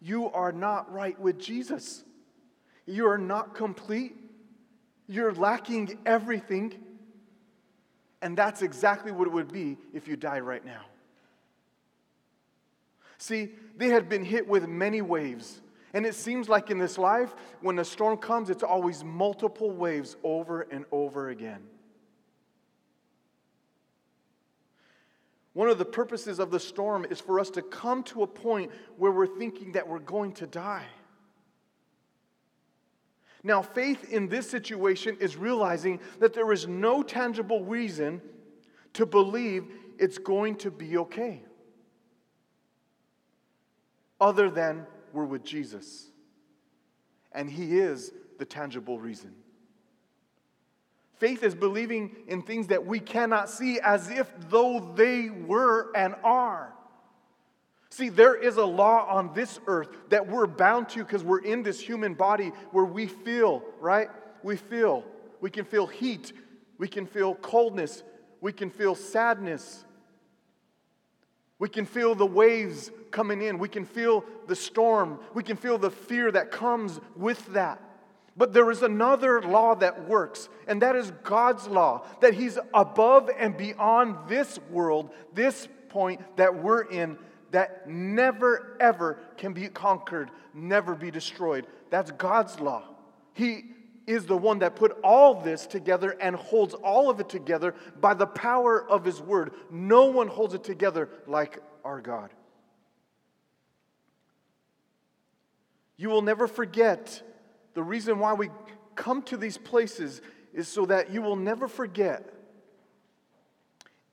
you 0.00 0.30
are 0.30 0.52
not 0.52 0.92
right 0.92 1.18
with 1.18 1.38
Jesus. 1.38 2.04
You 2.86 3.08
are 3.08 3.18
not 3.18 3.54
complete. 3.54 4.14
You're 5.08 5.32
lacking 5.32 5.98
everything. 6.06 6.74
And 8.22 8.36
that's 8.36 8.62
exactly 8.62 9.12
what 9.12 9.26
it 9.26 9.32
would 9.32 9.52
be 9.52 9.76
if 9.92 10.08
you 10.08 10.16
died 10.16 10.42
right 10.42 10.64
now. 10.64 10.82
See, 13.18 13.50
they 13.76 13.88
had 13.88 14.08
been 14.08 14.24
hit 14.24 14.46
with 14.46 14.68
many 14.68 15.02
waves. 15.02 15.60
And 15.94 16.04
it 16.04 16.14
seems 16.14 16.48
like 16.48 16.70
in 16.70 16.78
this 16.78 16.98
life, 16.98 17.34
when 17.60 17.78
a 17.78 17.84
storm 17.84 18.18
comes, 18.18 18.50
it's 18.50 18.62
always 18.62 19.02
multiple 19.02 19.70
waves 19.70 20.16
over 20.22 20.62
and 20.62 20.84
over 20.92 21.30
again. 21.30 21.62
One 25.56 25.70
of 25.70 25.78
the 25.78 25.86
purposes 25.86 26.38
of 26.38 26.50
the 26.50 26.60
storm 26.60 27.06
is 27.08 27.18
for 27.18 27.40
us 27.40 27.48
to 27.52 27.62
come 27.62 28.02
to 28.02 28.22
a 28.22 28.26
point 28.26 28.70
where 28.98 29.10
we're 29.10 29.38
thinking 29.38 29.72
that 29.72 29.88
we're 29.88 30.00
going 30.00 30.34
to 30.34 30.46
die. 30.46 30.84
Now, 33.42 33.62
faith 33.62 34.12
in 34.12 34.28
this 34.28 34.50
situation 34.50 35.16
is 35.18 35.34
realizing 35.34 36.00
that 36.18 36.34
there 36.34 36.52
is 36.52 36.68
no 36.68 37.02
tangible 37.02 37.64
reason 37.64 38.20
to 38.92 39.06
believe 39.06 39.64
it's 39.98 40.18
going 40.18 40.56
to 40.56 40.70
be 40.70 40.98
okay, 40.98 41.42
other 44.20 44.50
than 44.50 44.86
we're 45.14 45.24
with 45.24 45.42
Jesus. 45.42 46.10
And 47.32 47.48
He 47.48 47.78
is 47.78 48.12
the 48.38 48.44
tangible 48.44 49.00
reason. 49.00 49.34
Faith 51.18 51.42
is 51.42 51.54
believing 51.54 52.14
in 52.28 52.42
things 52.42 52.66
that 52.66 52.84
we 52.84 53.00
cannot 53.00 53.48
see 53.48 53.80
as 53.80 54.10
if 54.10 54.30
though 54.50 54.92
they 54.96 55.30
were 55.30 55.90
and 55.96 56.14
are. 56.22 56.72
See, 57.88 58.10
there 58.10 58.34
is 58.34 58.58
a 58.58 58.64
law 58.64 59.06
on 59.08 59.32
this 59.32 59.58
earth 59.66 59.88
that 60.10 60.26
we're 60.28 60.46
bound 60.46 60.90
to 60.90 60.98
because 60.98 61.24
we're 61.24 61.38
in 61.38 61.62
this 61.62 61.80
human 61.80 62.12
body 62.12 62.48
where 62.70 62.84
we 62.84 63.06
feel, 63.06 63.62
right? 63.80 64.10
We 64.42 64.56
feel. 64.56 65.04
We 65.40 65.48
can 65.48 65.64
feel 65.64 65.86
heat. 65.86 66.32
We 66.76 66.88
can 66.88 67.06
feel 67.06 67.34
coldness. 67.36 68.02
We 68.42 68.52
can 68.52 68.68
feel 68.68 68.94
sadness. 68.94 69.86
We 71.58 71.70
can 71.70 71.86
feel 71.86 72.14
the 72.14 72.26
waves 72.26 72.90
coming 73.10 73.40
in. 73.40 73.58
We 73.58 73.68
can 73.68 73.86
feel 73.86 74.24
the 74.46 74.56
storm. 74.56 75.18
We 75.32 75.42
can 75.42 75.56
feel 75.56 75.78
the 75.78 75.90
fear 75.90 76.30
that 76.32 76.50
comes 76.50 77.00
with 77.16 77.46
that. 77.54 77.80
But 78.36 78.52
there 78.52 78.70
is 78.70 78.82
another 78.82 79.40
law 79.40 79.74
that 79.76 80.06
works, 80.06 80.48
and 80.66 80.82
that 80.82 80.94
is 80.94 81.10
God's 81.22 81.66
law, 81.66 82.04
that 82.20 82.34
He's 82.34 82.58
above 82.74 83.30
and 83.38 83.56
beyond 83.56 84.28
this 84.28 84.58
world, 84.70 85.10
this 85.32 85.68
point 85.88 86.20
that 86.36 86.62
we're 86.62 86.82
in, 86.82 87.16
that 87.52 87.88
never, 87.88 88.76
ever 88.78 89.18
can 89.38 89.54
be 89.54 89.68
conquered, 89.68 90.30
never 90.52 90.94
be 90.94 91.10
destroyed. 91.10 91.66
That's 91.88 92.10
God's 92.10 92.60
law. 92.60 92.82
He 93.32 93.64
is 94.06 94.26
the 94.26 94.36
one 94.36 94.58
that 94.58 94.76
put 94.76 94.98
all 95.02 95.40
this 95.40 95.66
together 95.66 96.10
and 96.20 96.36
holds 96.36 96.74
all 96.74 97.08
of 97.08 97.18
it 97.20 97.28
together 97.28 97.74
by 98.00 98.12
the 98.12 98.26
power 98.26 98.88
of 98.88 99.04
His 99.04 99.20
word. 99.20 99.52
No 99.70 100.06
one 100.06 100.28
holds 100.28 100.52
it 100.52 100.62
together 100.62 101.08
like 101.26 101.58
our 101.84 102.02
God. 102.02 102.30
You 105.96 106.10
will 106.10 106.22
never 106.22 106.46
forget 106.46 107.22
the 107.76 107.82
reason 107.82 108.18
why 108.18 108.32
we 108.32 108.48
come 108.94 109.20
to 109.20 109.36
these 109.36 109.58
places 109.58 110.22
is 110.54 110.66
so 110.66 110.86
that 110.86 111.10
you 111.10 111.20
will 111.20 111.36
never 111.36 111.68
forget 111.68 112.32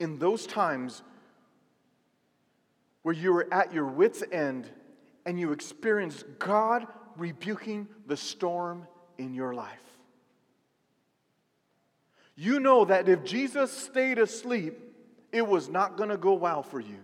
in 0.02 0.20
those 0.20 0.46
times 0.46 1.02
where 3.04 3.16
you 3.16 3.32
were 3.32 3.48
at 3.54 3.74
your 3.74 3.86
wits' 3.86 4.22
end 4.34 4.70
and 5.26 5.40
you 5.40 5.54
experienced 5.54 6.26
God 6.40 6.86
rebuking 7.16 7.88
the 8.06 8.18
storm 8.18 8.86
in 9.18 9.34
your 9.34 9.54
life. 9.54 9.80
You 12.36 12.60
know 12.60 12.84
that 12.84 13.08
if 13.08 13.24
Jesus 13.24 13.72
stayed 13.72 14.20
asleep, 14.20 14.78
it 15.32 15.48
was 15.48 15.70
not 15.70 15.96
going 15.96 16.10
to 16.10 16.18
go 16.18 16.34
well 16.34 16.64
for 16.64 16.82
you. 16.82 17.00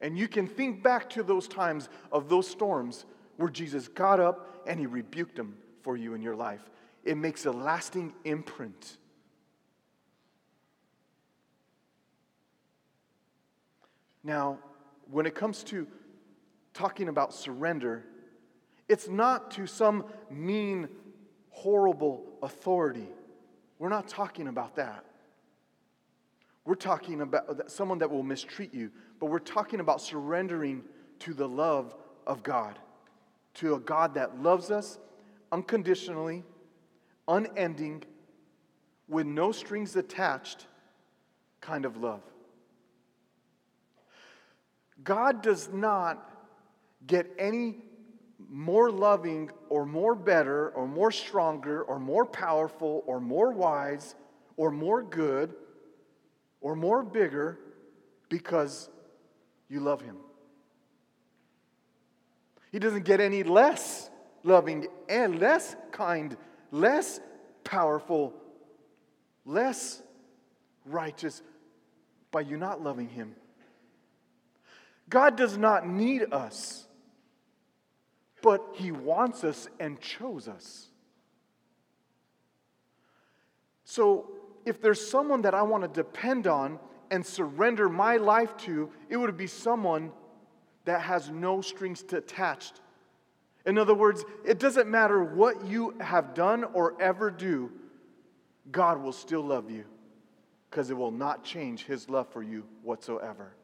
And 0.00 0.16
you 0.16 0.28
can 0.28 0.46
think 0.46 0.82
back 0.82 1.10
to 1.10 1.22
those 1.22 1.46
times 1.46 1.90
of 2.10 2.30
those 2.30 2.48
storms 2.48 3.04
where 3.40 3.48
Jesus 3.48 3.88
got 3.88 4.20
up 4.20 4.64
and 4.66 4.78
he 4.78 4.84
rebuked 4.84 5.34
them 5.34 5.56
for 5.80 5.96
you 5.96 6.12
in 6.12 6.20
your 6.20 6.36
life. 6.36 6.60
It 7.04 7.16
makes 7.16 7.46
a 7.46 7.50
lasting 7.50 8.12
imprint. 8.24 8.98
Now, 14.22 14.58
when 15.10 15.24
it 15.24 15.34
comes 15.34 15.64
to 15.64 15.86
talking 16.74 17.08
about 17.08 17.32
surrender, 17.32 18.04
it's 18.90 19.08
not 19.08 19.52
to 19.52 19.66
some 19.66 20.04
mean, 20.30 20.88
horrible 21.48 22.26
authority. 22.42 23.08
We're 23.78 23.88
not 23.88 24.06
talking 24.06 24.48
about 24.48 24.76
that. 24.76 25.02
We're 26.66 26.74
talking 26.74 27.22
about 27.22 27.70
someone 27.70 28.00
that 28.00 28.10
will 28.10 28.22
mistreat 28.22 28.74
you, 28.74 28.90
but 29.18 29.30
we're 29.30 29.38
talking 29.38 29.80
about 29.80 30.02
surrendering 30.02 30.84
to 31.20 31.32
the 31.32 31.48
love 31.48 31.94
of 32.26 32.42
God 32.42 32.78
to 33.54 33.74
a 33.74 33.80
God 33.80 34.14
that 34.14 34.42
loves 34.42 34.70
us 34.70 34.98
unconditionally, 35.52 36.44
unending, 37.26 38.04
with 39.08 39.26
no 39.26 39.50
strings 39.52 39.96
attached 39.96 40.66
kind 41.60 41.84
of 41.84 41.96
love. 41.96 42.22
God 45.02 45.42
does 45.42 45.68
not 45.72 46.30
get 47.06 47.26
any 47.38 47.78
more 48.48 48.90
loving 48.90 49.50
or 49.68 49.86
more 49.86 50.14
better 50.14 50.70
or 50.70 50.86
more 50.86 51.10
stronger 51.10 51.82
or 51.82 51.98
more 51.98 52.24
powerful 52.24 53.02
or 53.06 53.20
more 53.20 53.52
wise 53.52 54.14
or 54.56 54.70
more 54.70 55.02
good 55.02 55.54
or 56.60 56.74
more 56.74 57.02
bigger 57.02 57.58
because 58.28 58.88
you 59.68 59.80
love 59.80 60.00
him. 60.00 60.16
He 62.70 62.78
doesn't 62.78 63.04
get 63.04 63.20
any 63.20 63.42
less 63.42 64.10
loving 64.42 64.86
and 65.08 65.38
less 65.38 65.76
kind, 65.90 66.36
less 66.70 67.20
powerful, 67.64 68.32
less 69.44 70.02
righteous 70.86 71.42
by 72.30 72.42
you 72.42 72.56
not 72.56 72.82
loving 72.82 73.08
him. 73.08 73.34
God 75.08 75.36
does 75.36 75.58
not 75.58 75.86
need 75.86 76.32
us, 76.32 76.86
but 78.42 78.64
he 78.74 78.92
wants 78.92 79.42
us 79.42 79.68
and 79.80 80.00
chose 80.00 80.46
us. 80.46 80.86
So, 83.84 84.30
if 84.64 84.80
there's 84.80 85.04
someone 85.04 85.42
that 85.42 85.54
I 85.54 85.62
want 85.62 85.82
to 85.82 85.88
depend 85.88 86.46
on 86.46 86.78
and 87.10 87.26
surrender 87.26 87.88
my 87.88 88.18
life 88.18 88.56
to, 88.58 88.90
it 89.08 89.16
would 89.16 89.36
be 89.36 89.48
someone 89.48 90.12
that 90.90 91.02
has 91.02 91.30
no 91.30 91.60
strings 91.60 92.04
attached. 92.12 92.80
In 93.64 93.78
other 93.78 93.94
words, 93.94 94.24
it 94.44 94.58
doesn't 94.58 94.90
matter 94.90 95.22
what 95.22 95.64
you 95.64 95.94
have 96.00 96.34
done 96.34 96.64
or 96.64 97.00
ever 97.00 97.30
do, 97.30 97.70
God 98.72 99.00
will 99.00 99.12
still 99.12 99.42
love 99.42 99.70
you 99.70 99.84
because 100.68 100.90
it 100.90 100.96
will 100.96 101.12
not 101.12 101.44
change 101.44 101.84
his 101.84 102.08
love 102.08 102.28
for 102.32 102.42
you 102.42 102.64
whatsoever. 102.82 103.54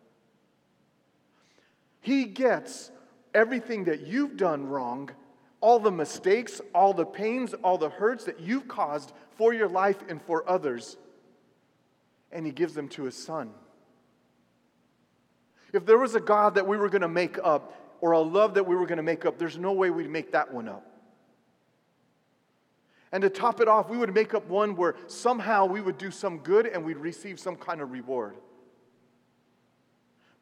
He 2.00 2.26
gets 2.26 2.92
everything 3.35 3.85
that 3.85 4.06
you've 4.06 4.37
done 4.37 4.68
wrong, 4.68 5.11
all 5.61 5.80
the 5.80 5.90
mistakes, 5.90 6.61
all 6.73 6.95
the 6.95 7.04
pains, 7.04 7.54
all 7.54 7.76
the 7.76 7.90
hurts 7.90 8.23
that 8.26 8.38
you've 8.38 8.68
caused 8.68 9.12
for 9.37 9.52
your 9.52 9.68
life 9.68 9.99
and 10.09 10.23
for 10.23 10.49
others, 10.49 10.97
and 12.30 12.47
he 12.47 12.52
gives 12.52 12.75
them 12.75 12.88
to 12.90 13.02
his 13.02 13.16
son. 13.16 13.50
If 15.76 15.85
there 15.85 15.99
was 15.99 16.14
a 16.14 16.21
God 16.21 16.54
that 16.54 16.66
we 16.66 16.78
were 16.78 16.88
going 16.88 17.02
to 17.02 17.09
make 17.09 17.38
up, 17.45 17.75
or 18.00 18.12
a 18.12 18.18
love 18.18 18.54
that 18.54 18.66
we 18.66 18.75
were 18.75 18.87
going 18.87 18.97
to 18.97 19.02
make 19.02 19.26
up, 19.26 19.38
there's 19.38 19.59
no 19.59 19.73
way 19.73 19.90
we'd 19.90 20.09
make 20.09 20.33
that 20.33 20.52
one 20.52 20.68
up. 20.68 20.90
And 23.12 23.21
to 23.23 23.28
top 23.28 23.61
it 23.61 23.68
off, 23.68 23.90
we 23.90 23.99
would 23.99 24.14
make 24.14 24.33
up 24.33 24.49
one 24.49 24.75
where 24.75 24.97
somehow 25.06 25.66
we 25.66 25.83
would 25.83 25.99
do 25.99 26.11
some 26.11 26.38
good 26.38 26.66
and 26.66 26.83
we'd 26.83 26.97
receive 26.97 27.38
some 27.38 27.56
kind 27.56 27.83
of 27.83 27.92
reward. 27.92 28.37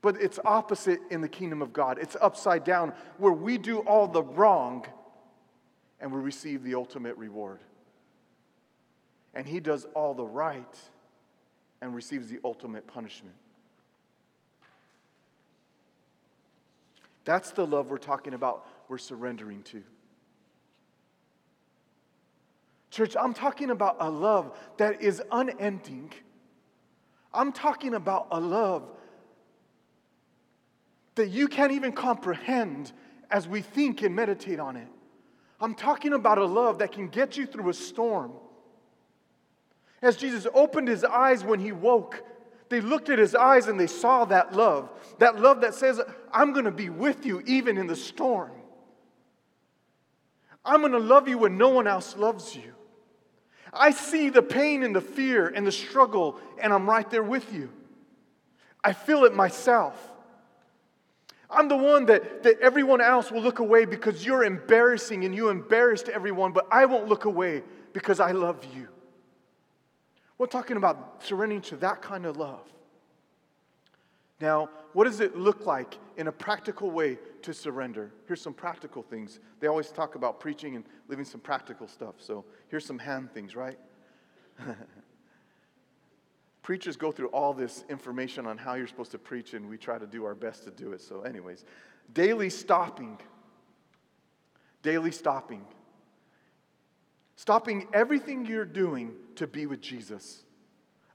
But 0.02 0.20
it's 0.20 0.38
opposite 0.44 1.00
in 1.10 1.20
the 1.20 1.28
kingdom 1.28 1.62
of 1.62 1.72
God. 1.72 1.98
It's 2.00 2.16
upside 2.20 2.62
down, 2.62 2.92
where 3.18 3.32
we 3.32 3.58
do 3.58 3.78
all 3.80 4.06
the 4.06 4.22
wrong 4.22 4.86
and 5.98 6.12
we 6.12 6.20
receive 6.20 6.62
the 6.62 6.76
ultimate 6.76 7.16
reward. 7.16 7.58
And 9.34 9.48
He 9.48 9.58
does 9.58 9.84
all 9.94 10.14
the 10.14 10.26
right 10.26 10.78
and 11.82 11.92
receives 11.92 12.28
the 12.28 12.38
ultimate 12.44 12.86
punishment. 12.86 13.34
That's 17.24 17.52
the 17.52 17.66
love 17.66 17.90
we're 17.90 17.98
talking 17.98 18.34
about, 18.34 18.66
we're 18.88 18.98
surrendering 18.98 19.62
to. 19.64 19.82
Church, 22.90 23.16
I'm 23.20 23.34
talking 23.34 23.70
about 23.70 23.96
a 23.98 24.08
love 24.08 24.56
that 24.76 25.02
is 25.02 25.20
unending. 25.32 26.12
I'm 27.32 27.50
talking 27.50 27.94
about 27.94 28.28
a 28.30 28.38
love 28.38 28.88
that 31.16 31.30
you 31.30 31.48
can't 31.48 31.72
even 31.72 31.92
comprehend 31.92 32.92
as 33.30 33.48
we 33.48 33.62
think 33.62 34.02
and 34.02 34.14
meditate 34.14 34.60
on 34.60 34.76
it. 34.76 34.88
I'm 35.60 35.74
talking 35.74 36.12
about 36.12 36.38
a 36.38 36.44
love 36.44 36.78
that 36.78 36.92
can 36.92 37.08
get 37.08 37.36
you 37.36 37.46
through 37.46 37.70
a 37.70 37.74
storm. 37.74 38.32
As 40.02 40.16
Jesus 40.16 40.46
opened 40.54 40.88
his 40.88 41.02
eyes 41.02 41.42
when 41.42 41.58
he 41.58 41.72
woke, 41.72 42.22
they 42.68 42.80
looked 42.80 43.08
at 43.10 43.18
his 43.18 43.34
eyes 43.34 43.68
and 43.68 43.78
they 43.78 43.86
saw 43.86 44.24
that 44.26 44.54
love. 44.54 44.90
That 45.18 45.40
love 45.40 45.60
that 45.60 45.74
says, 45.74 46.00
I'm 46.32 46.52
going 46.52 46.64
to 46.64 46.70
be 46.70 46.88
with 46.88 47.26
you 47.26 47.42
even 47.46 47.78
in 47.78 47.86
the 47.86 47.96
storm. 47.96 48.52
I'm 50.64 50.80
going 50.80 50.92
to 50.92 50.98
love 50.98 51.28
you 51.28 51.38
when 51.38 51.58
no 51.58 51.68
one 51.68 51.86
else 51.86 52.16
loves 52.16 52.56
you. 52.56 52.74
I 53.72 53.90
see 53.90 54.30
the 54.30 54.42
pain 54.42 54.82
and 54.82 54.94
the 54.94 55.00
fear 55.00 55.48
and 55.48 55.66
the 55.66 55.72
struggle, 55.72 56.38
and 56.62 56.72
I'm 56.72 56.88
right 56.88 57.08
there 57.10 57.22
with 57.22 57.52
you. 57.52 57.70
I 58.82 58.92
feel 58.92 59.24
it 59.24 59.34
myself. 59.34 60.12
I'm 61.50 61.68
the 61.68 61.76
one 61.76 62.06
that, 62.06 62.42
that 62.44 62.60
everyone 62.60 63.00
else 63.00 63.30
will 63.30 63.42
look 63.42 63.58
away 63.58 63.84
because 63.84 64.24
you're 64.24 64.44
embarrassing 64.44 65.24
and 65.24 65.34
you 65.34 65.50
embarrassed 65.50 66.08
everyone, 66.08 66.52
but 66.52 66.66
I 66.70 66.86
won't 66.86 67.08
look 67.08 67.24
away 67.26 67.62
because 67.92 68.20
I 68.20 68.32
love 68.32 68.64
you. 68.74 68.88
We're 70.38 70.46
talking 70.46 70.76
about 70.76 71.22
surrendering 71.24 71.62
to 71.62 71.76
that 71.76 72.02
kind 72.02 72.26
of 72.26 72.36
love. 72.36 72.66
Now, 74.40 74.68
what 74.92 75.04
does 75.04 75.20
it 75.20 75.36
look 75.36 75.64
like 75.64 75.96
in 76.16 76.26
a 76.26 76.32
practical 76.32 76.90
way 76.90 77.18
to 77.42 77.54
surrender? 77.54 78.12
Here's 78.26 78.40
some 78.40 78.54
practical 78.54 79.02
things. 79.02 79.40
They 79.60 79.68
always 79.68 79.90
talk 79.90 80.16
about 80.16 80.40
preaching 80.40 80.76
and 80.76 80.84
living 81.08 81.24
some 81.24 81.40
practical 81.40 81.86
stuff. 81.86 82.16
So 82.18 82.44
here's 82.68 82.84
some 82.84 82.98
hand 82.98 83.32
things, 83.32 83.54
right? 83.54 83.78
Preachers 86.62 86.96
go 86.96 87.12
through 87.12 87.28
all 87.28 87.52
this 87.52 87.84
information 87.88 88.46
on 88.46 88.56
how 88.56 88.74
you're 88.74 88.86
supposed 88.86 89.12
to 89.12 89.18
preach, 89.18 89.54
and 89.54 89.68
we 89.68 89.76
try 89.76 89.98
to 89.98 90.06
do 90.06 90.24
our 90.24 90.34
best 90.34 90.64
to 90.64 90.70
do 90.70 90.92
it. 90.92 91.02
So, 91.02 91.20
anyways, 91.22 91.64
daily 92.14 92.48
stopping. 92.48 93.18
Daily 94.82 95.10
stopping. 95.10 95.64
Stopping 97.44 97.86
everything 97.92 98.46
you're 98.46 98.64
doing 98.64 99.12
to 99.36 99.46
be 99.46 99.66
with 99.66 99.82
Jesus. 99.82 100.44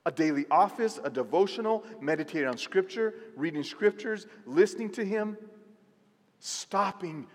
A 0.06 0.12
daily 0.12 0.46
office, 0.52 1.00
a 1.04 1.10
devotional, 1.10 1.84
meditating 2.00 2.48
on 2.48 2.56
Scripture, 2.56 3.16
reading 3.36 3.64
Scriptures, 3.64 4.28
listening 4.46 4.92
to 4.92 5.04
Him. 5.04 5.38
Stopping 6.38 7.26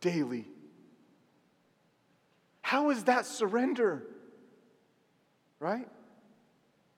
daily. 0.00 0.48
How 2.60 2.90
is 2.90 3.04
that 3.04 3.24
surrender? 3.24 4.02
Right? 5.60 5.86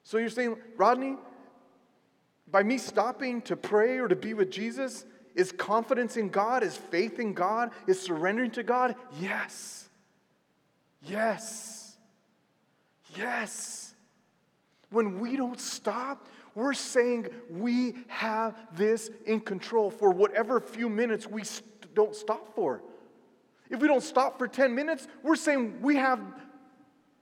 So 0.04 0.16
you're 0.16 0.30
saying, 0.30 0.56
Rodney, 0.78 1.16
by 2.50 2.62
me 2.62 2.78
stopping 2.78 3.42
to 3.42 3.56
pray 3.56 3.98
or 3.98 4.08
to 4.08 4.16
be 4.16 4.32
with 4.32 4.50
Jesus, 4.50 5.04
is 5.34 5.52
confidence 5.52 6.16
in 6.16 6.30
God, 6.30 6.62
is 6.62 6.78
faith 6.78 7.18
in 7.18 7.34
God, 7.34 7.72
is 7.86 8.00
surrendering 8.00 8.52
to 8.52 8.62
God? 8.62 8.96
Yes. 9.20 9.89
Yes. 11.02 11.96
Yes. 13.16 13.94
When 14.90 15.20
we 15.20 15.36
don't 15.36 15.60
stop, 15.60 16.26
we're 16.54 16.74
saying 16.74 17.28
we 17.48 17.94
have 18.08 18.56
this 18.76 19.10
in 19.26 19.40
control 19.40 19.90
for 19.90 20.10
whatever 20.10 20.60
few 20.60 20.88
minutes 20.88 21.26
we 21.26 21.44
st- 21.44 21.94
don't 21.94 22.14
stop 22.14 22.54
for. 22.54 22.82
If 23.68 23.80
we 23.80 23.86
don't 23.86 24.02
stop 24.02 24.36
for 24.36 24.48
10 24.48 24.74
minutes, 24.74 25.06
we're 25.22 25.36
saying 25.36 25.80
we 25.80 25.96
have 25.96 26.20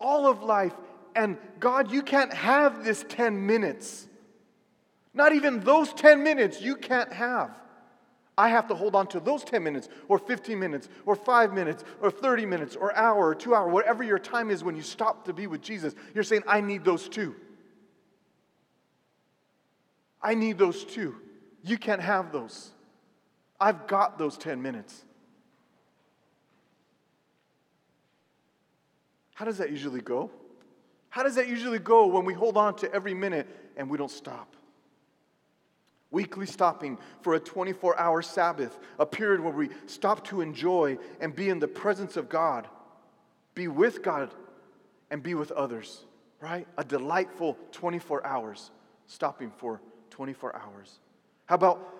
all 0.01 0.27
of 0.27 0.43
life. 0.43 0.73
And 1.15 1.37
God, 1.61 1.93
you 1.93 2.03
can't 2.03 2.33
have 2.33 2.85
this 2.85 3.05
10 3.09 3.47
minutes. 3.47 4.07
Not 5.13 5.33
even 5.35 5.61
those 5.61 5.93
10 5.93 6.23
minutes 6.23 6.61
you 6.63 6.77
can't 6.77 7.13
have. 7.13 7.51
I 8.39 8.49
have 8.51 8.69
to 8.69 8.75
hold 8.77 8.95
on 8.95 9.09
to 9.09 9.19
those 9.19 9.43
10 9.43 9.65
minutes 9.65 9.89
or 10.07 10.17
15 10.17 10.57
minutes 10.57 10.89
or 11.05 11.17
5 11.17 11.53
minutes 11.53 11.83
or 12.01 12.09
30 12.09 12.47
minutes 12.47 12.77
or 12.77 12.95
hour 12.95 13.27
or 13.27 13.35
2 13.35 13.53
hour 13.53 13.69
whatever 13.69 14.05
your 14.05 14.21
time 14.21 14.53
is 14.53 14.63
when 14.63 14.77
you 14.77 14.83
stop 14.83 15.25
to 15.25 15.33
be 15.33 15.49
with 15.49 15.61
Jesus. 15.61 15.97
You're 16.15 16.23
saying 16.23 16.45
I 16.47 16.61
need 16.61 16.85
those 16.85 17.09
too. 17.09 17.35
I 20.23 20.37
need 20.37 20.57
those 20.57 20.85
too. 20.85 21.17
You 21.65 21.79
can't 21.79 22.01
have 22.01 22.31
those. 22.31 22.71
I've 23.61 23.89
got 23.89 24.19
those 24.19 24.39
10 24.39 24.63
minutes. 24.63 25.05
How 29.35 29.47
does 29.47 29.59
that 29.59 29.71
usually 29.71 30.01
go? 30.01 30.31
How 31.09 31.25
does 31.25 31.35
that 31.35 31.49
usually 31.49 31.81
go 31.81 32.07
when 32.07 32.25
we 32.25 32.35
hold 32.35 32.57
on 32.57 32.77
to 32.77 32.93
every 32.93 33.15
minute 33.15 33.49
and 33.77 33.91
we 33.91 33.99
don't 33.99 34.11
stop? 34.11 34.55
Weekly 36.11 36.47
stopping 36.47 36.99
for 37.21 37.35
a 37.35 37.41
24 37.41 37.99
hour 37.99 38.23
Sabbath, 38.23 38.79
a 38.99 39.05
period 39.05 39.41
where 39.41 39.53
we 39.53 39.69
stop 39.87 40.27
to 40.29 40.41
enjoy 40.41 40.99
and 41.21 41.35
be 41.35 41.51
in 41.51 41.59
the 41.59 41.69
presence 41.69 42.17
of 42.17 42.29
God, 42.29 42.67
be 43.55 43.69
with 43.69 44.03
God, 44.03 44.33
and 45.11 45.23
be 45.23 45.35
with 45.35 45.51
others, 45.53 46.05
right? 46.41 46.67
A 46.79 46.85
delightful 46.85 47.59
24 47.73 48.27
hours, 48.27 48.71
stopping 49.07 49.51
for 49.51 49.83
24 50.11 50.57
hours. 50.57 50.99
How 51.47 51.57
about 51.57 51.95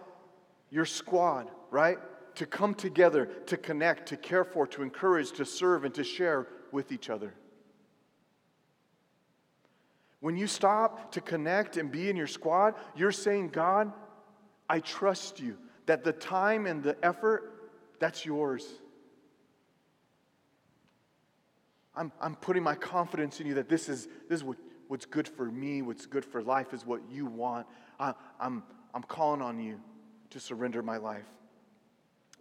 your 0.71 0.85
squad, 0.85 1.51
right? 1.71 1.99
To 2.37 2.47
come 2.47 2.75
together, 2.75 3.27
to 3.47 3.57
connect, 3.57 4.09
to 4.09 4.17
care 4.17 4.45
for, 4.45 4.67
to 4.69 4.83
encourage, 4.83 5.33
to 5.33 5.45
serve, 5.45 5.85
and 5.85 5.95
to 5.95 6.05
share 6.05 6.47
with 6.73 6.93
each 6.93 7.11
other. 7.11 7.35
When 10.21 10.37
you 10.37 10.47
stop 10.47 11.13
to 11.13 11.21
connect 11.21 11.77
and 11.77 11.91
be 11.91 12.11
in 12.11 12.17
your 12.17 12.27
squad, 12.27 12.75
you're 12.97 13.13
saying, 13.13 13.51
God, 13.51 13.93
I 14.69 14.81
trust 14.81 15.41
you 15.41 15.57
that 15.87 16.05
the 16.05 16.13
time 16.13 16.67
and 16.67 16.83
the 16.83 16.97
effort 17.05 17.55
That's 18.01 18.25
yours. 18.25 18.65
I'm, 21.97 22.13
I'm 22.21 22.37
putting 22.37 22.63
my 22.63 22.77
confidence 22.77 23.41
in 23.41 23.49
you 23.49 23.55
that 23.55 23.69
this 23.69 23.89
is, 23.89 24.07
this 24.29 24.39
is 24.39 24.45
what, 24.45 24.57
what's 24.87 25.05
good 25.05 25.27
for 25.27 25.47
me, 25.47 25.83
what's 25.83 26.07
good 26.07 26.25
for 26.25 26.43
life 26.43 26.73
is 26.73 26.87
what 26.87 27.01
you 27.11 27.27
want. 27.27 27.67
I, 27.99 28.15
I'm, 28.39 28.63
I'm 28.95 29.03
calling 29.03 29.43
on 29.43 29.59
you 29.59 29.81
to 30.31 30.39
surrender 30.39 30.81
my 30.81 30.97
life. 30.97 31.27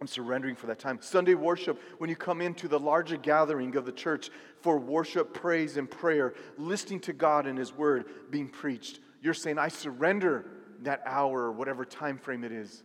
I'm 0.00 0.06
surrendering 0.06 0.54
for 0.54 0.68
that 0.68 0.78
time. 0.78 0.98
Sunday 1.00 1.34
worship, 1.34 1.80
when 1.98 2.08
you 2.08 2.14
come 2.14 2.40
into 2.40 2.68
the 2.68 2.78
larger 2.78 3.16
gathering 3.16 3.74
of 3.76 3.84
the 3.84 3.92
church 3.92 4.30
for 4.60 4.78
worship, 4.78 5.34
praise, 5.34 5.76
and 5.76 5.90
prayer, 5.90 6.34
listening 6.56 7.00
to 7.00 7.12
God 7.12 7.46
and 7.46 7.58
His 7.58 7.72
Word 7.72 8.06
being 8.30 8.48
preached, 8.48 9.00
you're 9.22 9.34
saying, 9.34 9.58
I 9.58 9.68
surrender 9.68 10.46
that 10.82 11.02
hour 11.04 11.42
or 11.42 11.52
whatever 11.52 11.84
time 11.84 12.18
frame 12.18 12.44
it 12.44 12.52
is. 12.52 12.84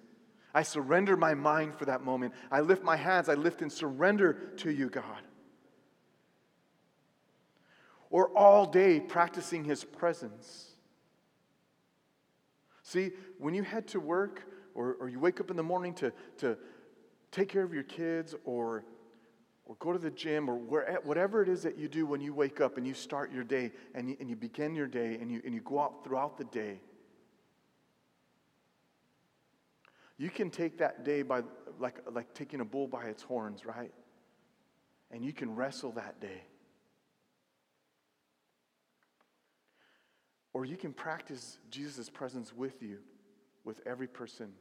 I 0.55 0.63
surrender 0.63 1.15
my 1.15 1.35
mind 1.35 1.75
for 1.75 1.85
that 1.85 2.03
moment. 2.03 2.33
I 2.51 2.61
lift 2.61 2.83
my 2.83 2.95
hands, 2.95 3.29
I 3.29 3.35
lift 3.35 3.61
and 3.61 3.71
surrender 3.71 4.33
to 4.57 4.71
you, 4.71 4.89
God. 4.89 5.21
Or 8.09 8.35
all 8.35 8.65
day 8.65 8.99
practicing 8.99 9.63
His 9.63 9.83
presence. 9.83 10.71
See, 12.81 13.11
when 13.37 13.53
you 13.53 13.63
head 13.63 13.87
to 13.89 13.99
work 13.99 14.43
or, 14.75 14.95
or 14.99 15.09
you 15.09 15.19
wake 15.19 15.39
up 15.39 15.49
in 15.51 15.57
the 15.57 15.63
morning 15.63 15.93
to, 15.95 16.11
to 16.37 16.57
take 17.33 17.49
care 17.49 17.63
of 17.63 17.73
your 17.73 17.83
kids 17.83 18.35
or, 18.45 18.85
or 19.65 19.75
go 19.79 19.91
to 19.91 19.99
the 19.99 20.11
gym 20.11 20.47
or 20.47 20.55
where, 20.55 20.99
whatever 21.03 21.41
it 21.41 21.49
is 21.49 21.63
that 21.63 21.77
you 21.77 21.89
do 21.89 22.05
when 22.05 22.21
you 22.21 22.33
wake 22.33 22.61
up 22.61 22.77
and 22.77 22.87
you 22.87 22.93
start 22.93 23.33
your 23.33 23.43
day 23.43 23.71
and 23.95 24.07
you, 24.07 24.15
and 24.19 24.29
you 24.29 24.35
begin 24.35 24.75
your 24.75 24.87
day 24.87 25.17
and 25.19 25.31
you, 25.31 25.41
and 25.43 25.53
you 25.53 25.59
go 25.61 25.79
out 25.81 26.03
throughout 26.03 26.37
the 26.37 26.45
day, 26.45 26.79
you 30.17 30.29
can 30.29 30.51
take 30.51 30.77
that 30.77 31.03
day 31.03 31.23
by 31.23 31.41
like, 31.79 31.99
like 32.11 32.33
taking 32.35 32.61
a 32.61 32.65
bull 32.65 32.87
by 32.87 33.05
its 33.05 33.23
horns, 33.23 33.65
right? 33.65 33.91
And 35.11 35.25
you 35.25 35.33
can 35.33 35.55
wrestle 35.55 35.91
that 35.93 36.21
day. 36.21 36.43
Or 40.53 40.65
you 40.65 40.77
can 40.77 40.93
practice 40.93 41.57
Jesus' 41.71 42.11
presence 42.11 42.53
with 42.53 42.83
you, 42.83 42.99
with 43.63 43.81
every 43.87 44.07
person, 44.07 44.51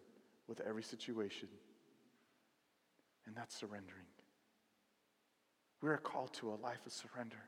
with 0.49 0.61
every 0.63 0.83
situation. 0.83 1.49
And 3.27 3.37
that's 3.37 3.57
surrendering. 3.57 4.07
We 5.81 5.89
are 5.89 5.99
called 5.99 6.33
to 6.35 6.51
a 6.51 6.57
life 6.63 6.87
of 6.87 6.93
surrender. 6.93 7.43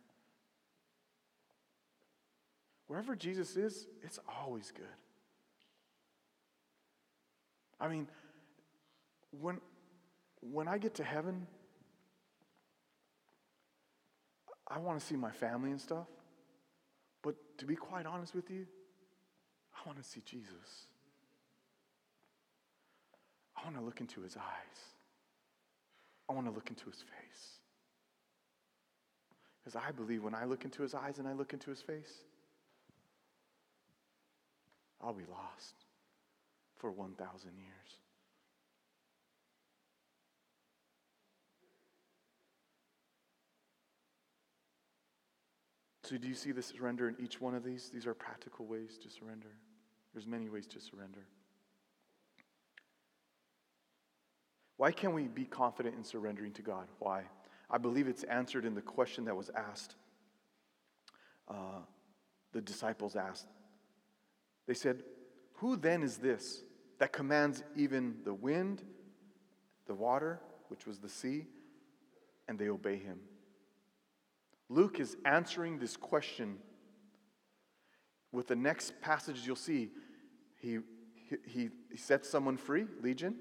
Wherever 2.86 3.16
Jesus 3.16 3.56
is, 3.56 3.86
it's 4.02 4.18
always 4.28 4.70
good. 4.70 4.86
I 7.80 7.88
mean, 7.88 8.08
when, 9.40 9.60
when 10.40 10.68
I 10.68 10.78
get 10.78 10.94
to 10.96 11.04
heaven, 11.04 11.46
I 14.68 14.78
want 14.78 15.00
to 15.00 15.04
see 15.04 15.16
my 15.16 15.30
family 15.30 15.70
and 15.70 15.80
stuff. 15.80 16.06
But 17.22 17.36
to 17.58 17.66
be 17.66 17.76
quite 17.76 18.06
honest 18.06 18.34
with 18.34 18.50
you, 18.50 18.66
I 19.74 19.88
want 19.88 20.02
to 20.02 20.08
see 20.08 20.22
Jesus. 20.24 20.86
I 23.56 23.64
want 23.64 23.76
to 23.76 23.82
look 23.82 24.00
into 24.00 24.20
his 24.22 24.36
eyes. 24.36 24.93
I 26.28 26.32
want 26.32 26.46
to 26.46 26.52
look 26.52 26.68
into 26.68 26.86
his 26.86 26.96
face. 26.96 27.58
Because 29.62 29.76
I 29.76 29.92
believe 29.92 30.22
when 30.22 30.34
I 30.34 30.44
look 30.44 30.64
into 30.64 30.82
his 30.82 30.94
eyes 30.94 31.18
and 31.18 31.26
I 31.26 31.32
look 31.32 31.52
into 31.52 31.70
his 31.70 31.80
face, 31.80 32.12
I'll 35.02 35.14
be 35.14 35.24
lost 35.30 35.74
for 36.76 36.90
1,000 36.90 37.50
years. 37.56 37.98
So, 46.04 46.18
do 46.18 46.28
you 46.28 46.34
see 46.34 46.52
the 46.52 46.62
surrender 46.62 47.08
in 47.08 47.16
each 47.18 47.40
one 47.40 47.54
of 47.54 47.64
these? 47.64 47.88
These 47.88 48.06
are 48.06 48.12
practical 48.12 48.66
ways 48.66 48.98
to 49.02 49.08
surrender. 49.08 49.48
There's 50.12 50.26
many 50.26 50.50
ways 50.50 50.66
to 50.68 50.80
surrender. 50.80 51.26
Why 54.76 54.90
can 54.90 55.12
we 55.12 55.28
be 55.28 55.44
confident 55.44 55.96
in 55.96 56.04
surrendering 56.04 56.52
to 56.52 56.62
God? 56.62 56.86
Why? 56.98 57.24
I 57.70 57.78
believe 57.78 58.08
it's 58.08 58.24
answered 58.24 58.64
in 58.64 58.74
the 58.74 58.82
question 58.82 59.24
that 59.26 59.36
was 59.36 59.50
asked. 59.50 59.94
Uh, 61.48 61.80
the 62.52 62.60
disciples 62.60 63.16
asked. 63.16 63.46
They 64.66 64.74
said, 64.74 65.02
Who 65.54 65.76
then 65.76 66.02
is 66.02 66.18
this 66.18 66.62
that 66.98 67.12
commands 67.12 67.62
even 67.76 68.16
the 68.24 68.34
wind, 68.34 68.82
the 69.86 69.94
water, 69.94 70.40
which 70.68 70.86
was 70.86 70.98
the 70.98 71.08
sea, 71.08 71.46
and 72.48 72.58
they 72.58 72.68
obey 72.68 72.96
him? 72.96 73.20
Luke 74.68 74.98
is 74.98 75.16
answering 75.24 75.78
this 75.78 75.96
question 75.96 76.58
with 78.32 78.48
the 78.48 78.56
next 78.56 79.00
passage 79.00 79.46
you'll 79.46 79.56
see. 79.56 79.90
He, 80.60 80.78
he, 81.46 81.70
he 81.90 81.96
sets 81.96 82.28
someone 82.28 82.56
free, 82.56 82.86
Legion. 83.00 83.36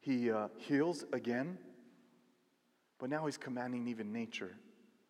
He 0.00 0.30
uh, 0.30 0.48
heals 0.56 1.04
again, 1.12 1.58
but 2.98 3.10
now 3.10 3.26
he's 3.26 3.36
commanding 3.36 3.88
even 3.88 4.12
nature. 4.12 4.56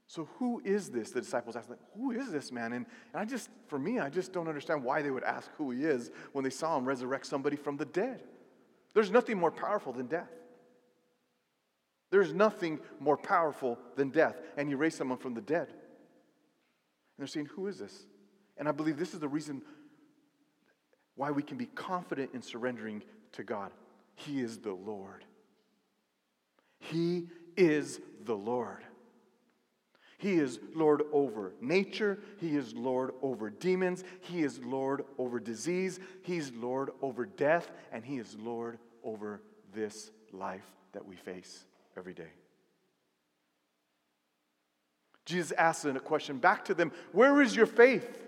So, 0.07 0.27
who 0.39 0.63
is 0.65 0.89
this? 0.89 1.11
The 1.11 1.21
disciples 1.21 1.55
asked, 1.55 1.69
like, 1.69 1.79
Who 1.95 2.13
is 2.13 2.33
this 2.33 2.51
man? 2.51 2.73
And, 2.73 2.87
and 3.13 3.21
I 3.21 3.27
just, 3.27 3.51
for 3.67 3.79
me, 3.79 3.99
I 3.99 4.09
just 4.09 4.33
don't 4.33 4.49
understand 4.49 4.83
why 4.83 5.03
they 5.03 5.11
would 5.11 5.23
ask 5.23 5.51
who 5.59 5.71
he 5.71 5.85
is 5.85 6.11
when 6.33 6.45
they 6.45 6.51
saw 6.51 6.79
him 6.79 6.87
resurrect 6.87 7.27
somebody 7.27 7.57
from 7.57 7.77
the 7.77 7.85
dead. 7.85 8.23
There's 8.95 9.11
nothing 9.11 9.39
more 9.39 9.51
powerful 9.51 9.93
than 9.93 10.07
death. 10.07 10.31
There's 12.11 12.33
nothing 12.33 12.81
more 13.01 13.19
powerful 13.19 13.79
than 13.97 14.09
death. 14.09 14.41
And 14.57 14.71
you 14.71 14.79
raise 14.79 14.95
someone 14.95 15.19
from 15.19 15.35
the 15.35 15.43
dead. 15.43 15.69
And 15.69 15.77
they're 17.19 17.27
saying, 17.27 17.51
Who 17.55 17.67
is 17.67 17.79
this? 17.79 18.07
And 18.57 18.67
I 18.67 18.73
believe 18.73 18.97
this 18.97 19.13
is 19.13 19.21
the 19.21 19.29
reason 19.29 19.61
why 21.17 21.31
we 21.31 21.43
can 21.43 21.59
be 21.59 21.67
confident 21.67 22.31
in 22.33 22.41
surrendering 22.41 23.03
to 23.33 23.45
God. 23.45 23.73
He 24.19 24.41
is 24.41 24.59
the 24.59 24.73
Lord. 24.73 25.25
He 26.81 27.29
is 27.57 28.01
the 28.25 28.35
Lord. 28.35 28.85
He 30.19 30.35
is 30.35 30.59
Lord 30.75 31.03
over 31.13 31.53
nature. 31.61 32.19
He 32.41 32.57
is 32.57 32.75
Lord 32.75 33.13
over 33.23 33.49
demons. 33.49 34.03
He 34.21 34.43
is 34.43 34.59
Lord 34.59 35.05
over 35.19 35.39
disease. 35.39 36.01
He's 36.23 36.51
Lord 36.53 36.91
over 37.01 37.27
death. 37.27 37.71
And 37.93 38.05
He 38.05 38.19
is 38.19 38.37
Lord 38.37 38.79
over 39.05 39.41
this 39.73 40.11
life 40.33 40.67
that 40.93 41.07
we 41.07 41.15
face 41.15 41.65
every 41.97 42.15
day. 42.15 42.33
Jesus 45.27 45.53
asked 45.53 45.85
a 45.85 46.01
question 46.01 46.39
back 46.39 46.65
to 46.65 46.75
them 46.75 46.91
Where 47.13 47.41
is 47.41 47.55
your 47.55 47.67
faith? 47.67 48.28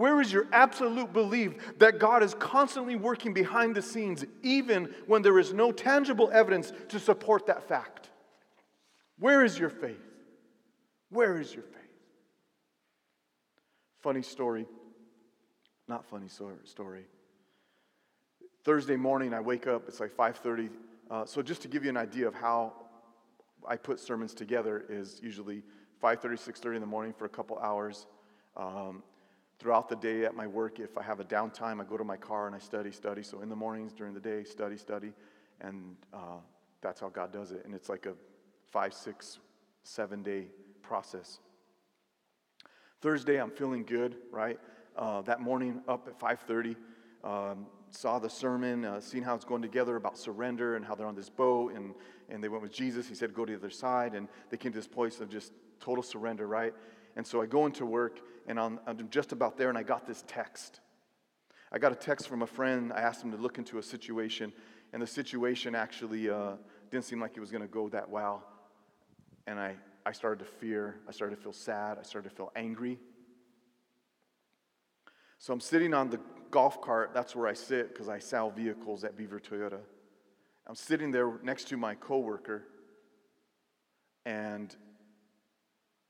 Where 0.00 0.22
is 0.22 0.32
your 0.32 0.46
absolute 0.50 1.12
belief 1.12 1.76
that 1.78 1.98
God 1.98 2.22
is 2.22 2.32
constantly 2.32 2.96
working 2.96 3.34
behind 3.34 3.74
the 3.74 3.82
scenes, 3.82 4.24
even 4.42 4.94
when 5.06 5.20
there 5.20 5.38
is 5.38 5.52
no 5.52 5.72
tangible 5.72 6.30
evidence 6.32 6.72
to 6.88 6.98
support 6.98 7.44
that 7.48 7.68
fact? 7.68 8.08
Where 9.18 9.44
is 9.44 9.58
your 9.58 9.68
faith? 9.68 10.00
Where 11.10 11.38
is 11.38 11.52
your 11.54 11.64
faith? 11.64 11.82
Funny 13.98 14.22
story. 14.22 14.64
Not 15.86 16.06
funny 16.06 16.28
story. 16.28 17.04
Thursday 18.64 18.96
morning, 18.96 19.34
I 19.34 19.40
wake 19.40 19.66
up. 19.66 19.86
It's 19.86 20.00
like 20.00 20.16
5:30. 20.16 20.70
Uh, 21.10 21.26
so 21.26 21.42
just 21.42 21.60
to 21.60 21.68
give 21.68 21.84
you 21.84 21.90
an 21.90 21.98
idea 21.98 22.26
of 22.26 22.32
how 22.32 22.72
I 23.68 23.76
put 23.76 24.00
sermons 24.00 24.32
together, 24.32 24.82
is 24.88 25.20
usually 25.22 25.62
5:30, 26.00 26.38
6:30 26.38 26.76
in 26.76 26.80
the 26.80 26.86
morning 26.86 27.12
for 27.12 27.26
a 27.26 27.28
couple 27.28 27.58
hours. 27.58 28.06
Um, 28.56 29.02
throughout 29.60 29.90
the 29.90 29.96
day 29.96 30.24
at 30.24 30.34
my 30.34 30.46
work, 30.46 30.80
if 30.80 30.96
I 30.96 31.02
have 31.02 31.20
a 31.20 31.24
downtime, 31.24 31.80
I 31.80 31.84
go 31.84 31.98
to 31.98 32.04
my 32.04 32.16
car 32.16 32.46
and 32.46 32.56
I 32.56 32.58
study, 32.58 32.90
study. 32.90 33.22
So 33.22 33.42
in 33.42 33.50
the 33.50 33.56
mornings, 33.56 33.92
during 33.92 34.14
the 34.14 34.20
day, 34.20 34.42
study, 34.42 34.78
study. 34.78 35.12
And 35.60 35.96
uh, 36.14 36.38
that's 36.80 37.00
how 37.00 37.10
God 37.10 37.30
does 37.30 37.52
it. 37.52 37.62
And 37.66 37.74
it's 37.74 37.90
like 37.90 38.06
a 38.06 38.14
five, 38.70 38.94
six, 38.94 39.38
seven 39.82 40.22
day 40.22 40.46
process. 40.82 41.40
Thursday, 43.02 43.40
I'm 43.40 43.50
feeling 43.50 43.84
good, 43.84 44.16
right? 44.32 44.58
Uh, 44.96 45.20
that 45.22 45.40
morning, 45.40 45.82
up 45.86 46.08
at 46.08 46.18
5:30, 46.18 46.76
um, 47.22 47.66
saw 47.90 48.18
the 48.18 48.28
sermon, 48.28 48.84
uh, 48.84 49.00
seen 49.00 49.22
how 49.22 49.34
it's 49.34 49.44
going 49.44 49.62
together 49.62 49.96
about 49.96 50.18
surrender 50.18 50.76
and 50.76 50.84
how 50.84 50.94
they're 50.94 51.06
on 51.06 51.14
this 51.14 51.30
boat, 51.30 51.74
and 51.74 51.94
and 52.28 52.42
they 52.42 52.48
went 52.48 52.62
with 52.62 52.72
Jesus. 52.72 53.08
He 53.08 53.14
said, 53.14 53.34
"Go 53.34 53.44
to 53.44 53.52
the 53.52 53.58
other 53.58 53.70
side," 53.70 54.14
and 54.14 54.28
they 54.50 54.56
came 54.56 54.72
to 54.72 54.78
this 54.78 54.88
place 54.88 55.20
of 55.20 55.28
just 55.28 55.52
total 55.80 56.02
surrender, 56.02 56.46
right? 56.46 56.74
And 57.16 57.26
so 57.26 57.42
I 57.42 57.46
go 57.46 57.66
into 57.66 57.84
work, 57.84 58.20
and 58.46 58.58
I'm 58.58 58.78
just 59.10 59.32
about 59.32 59.56
there, 59.56 59.68
and 59.68 59.76
I 59.76 59.82
got 59.82 60.06
this 60.06 60.24
text. 60.26 60.80
I 61.72 61.78
got 61.78 61.92
a 61.92 61.96
text 61.96 62.28
from 62.28 62.42
a 62.42 62.46
friend. 62.46 62.92
I 62.92 63.00
asked 63.00 63.22
him 63.22 63.30
to 63.32 63.36
look 63.36 63.58
into 63.58 63.78
a 63.78 63.82
situation, 63.82 64.52
and 64.92 65.00
the 65.00 65.06
situation 65.06 65.74
actually 65.74 66.30
uh, 66.30 66.52
didn't 66.90 67.04
seem 67.04 67.20
like 67.20 67.36
it 67.36 67.40
was 67.40 67.50
going 67.50 67.62
to 67.62 67.68
go 67.68 67.88
that 67.90 68.10
well. 68.10 68.44
And 69.46 69.58
I, 69.58 69.76
I 70.04 70.12
started 70.12 70.44
to 70.44 70.50
fear. 70.50 71.00
I 71.08 71.12
started 71.12 71.36
to 71.36 71.42
feel 71.42 71.52
sad. 71.52 71.98
I 71.98 72.02
started 72.02 72.30
to 72.30 72.34
feel 72.34 72.52
angry. 72.56 72.98
So 75.38 75.52
I'm 75.52 75.60
sitting 75.60 75.94
on 75.94 76.10
the 76.10 76.20
golf 76.50 76.82
cart. 76.82 77.12
That's 77.14 77.34
where 77.34 77.46
I 77.46 77.54
sit 77.54 77.88
because 77.92 78.08
I 78.08 78.18
sell 78.18 78.50
vehicles 78.50 79.04
at 79.04 79.16
Beaver 79.16 79.40
Toyota. 79.40 79.78
I'm 80.66 80.74
sitting 80.74 81.10
there 81.10 81.32
next 81.42 81.68
to 81.68 81.76
my 81.76 81.94
coworker, 81.94 82.64
and 84.26 84.74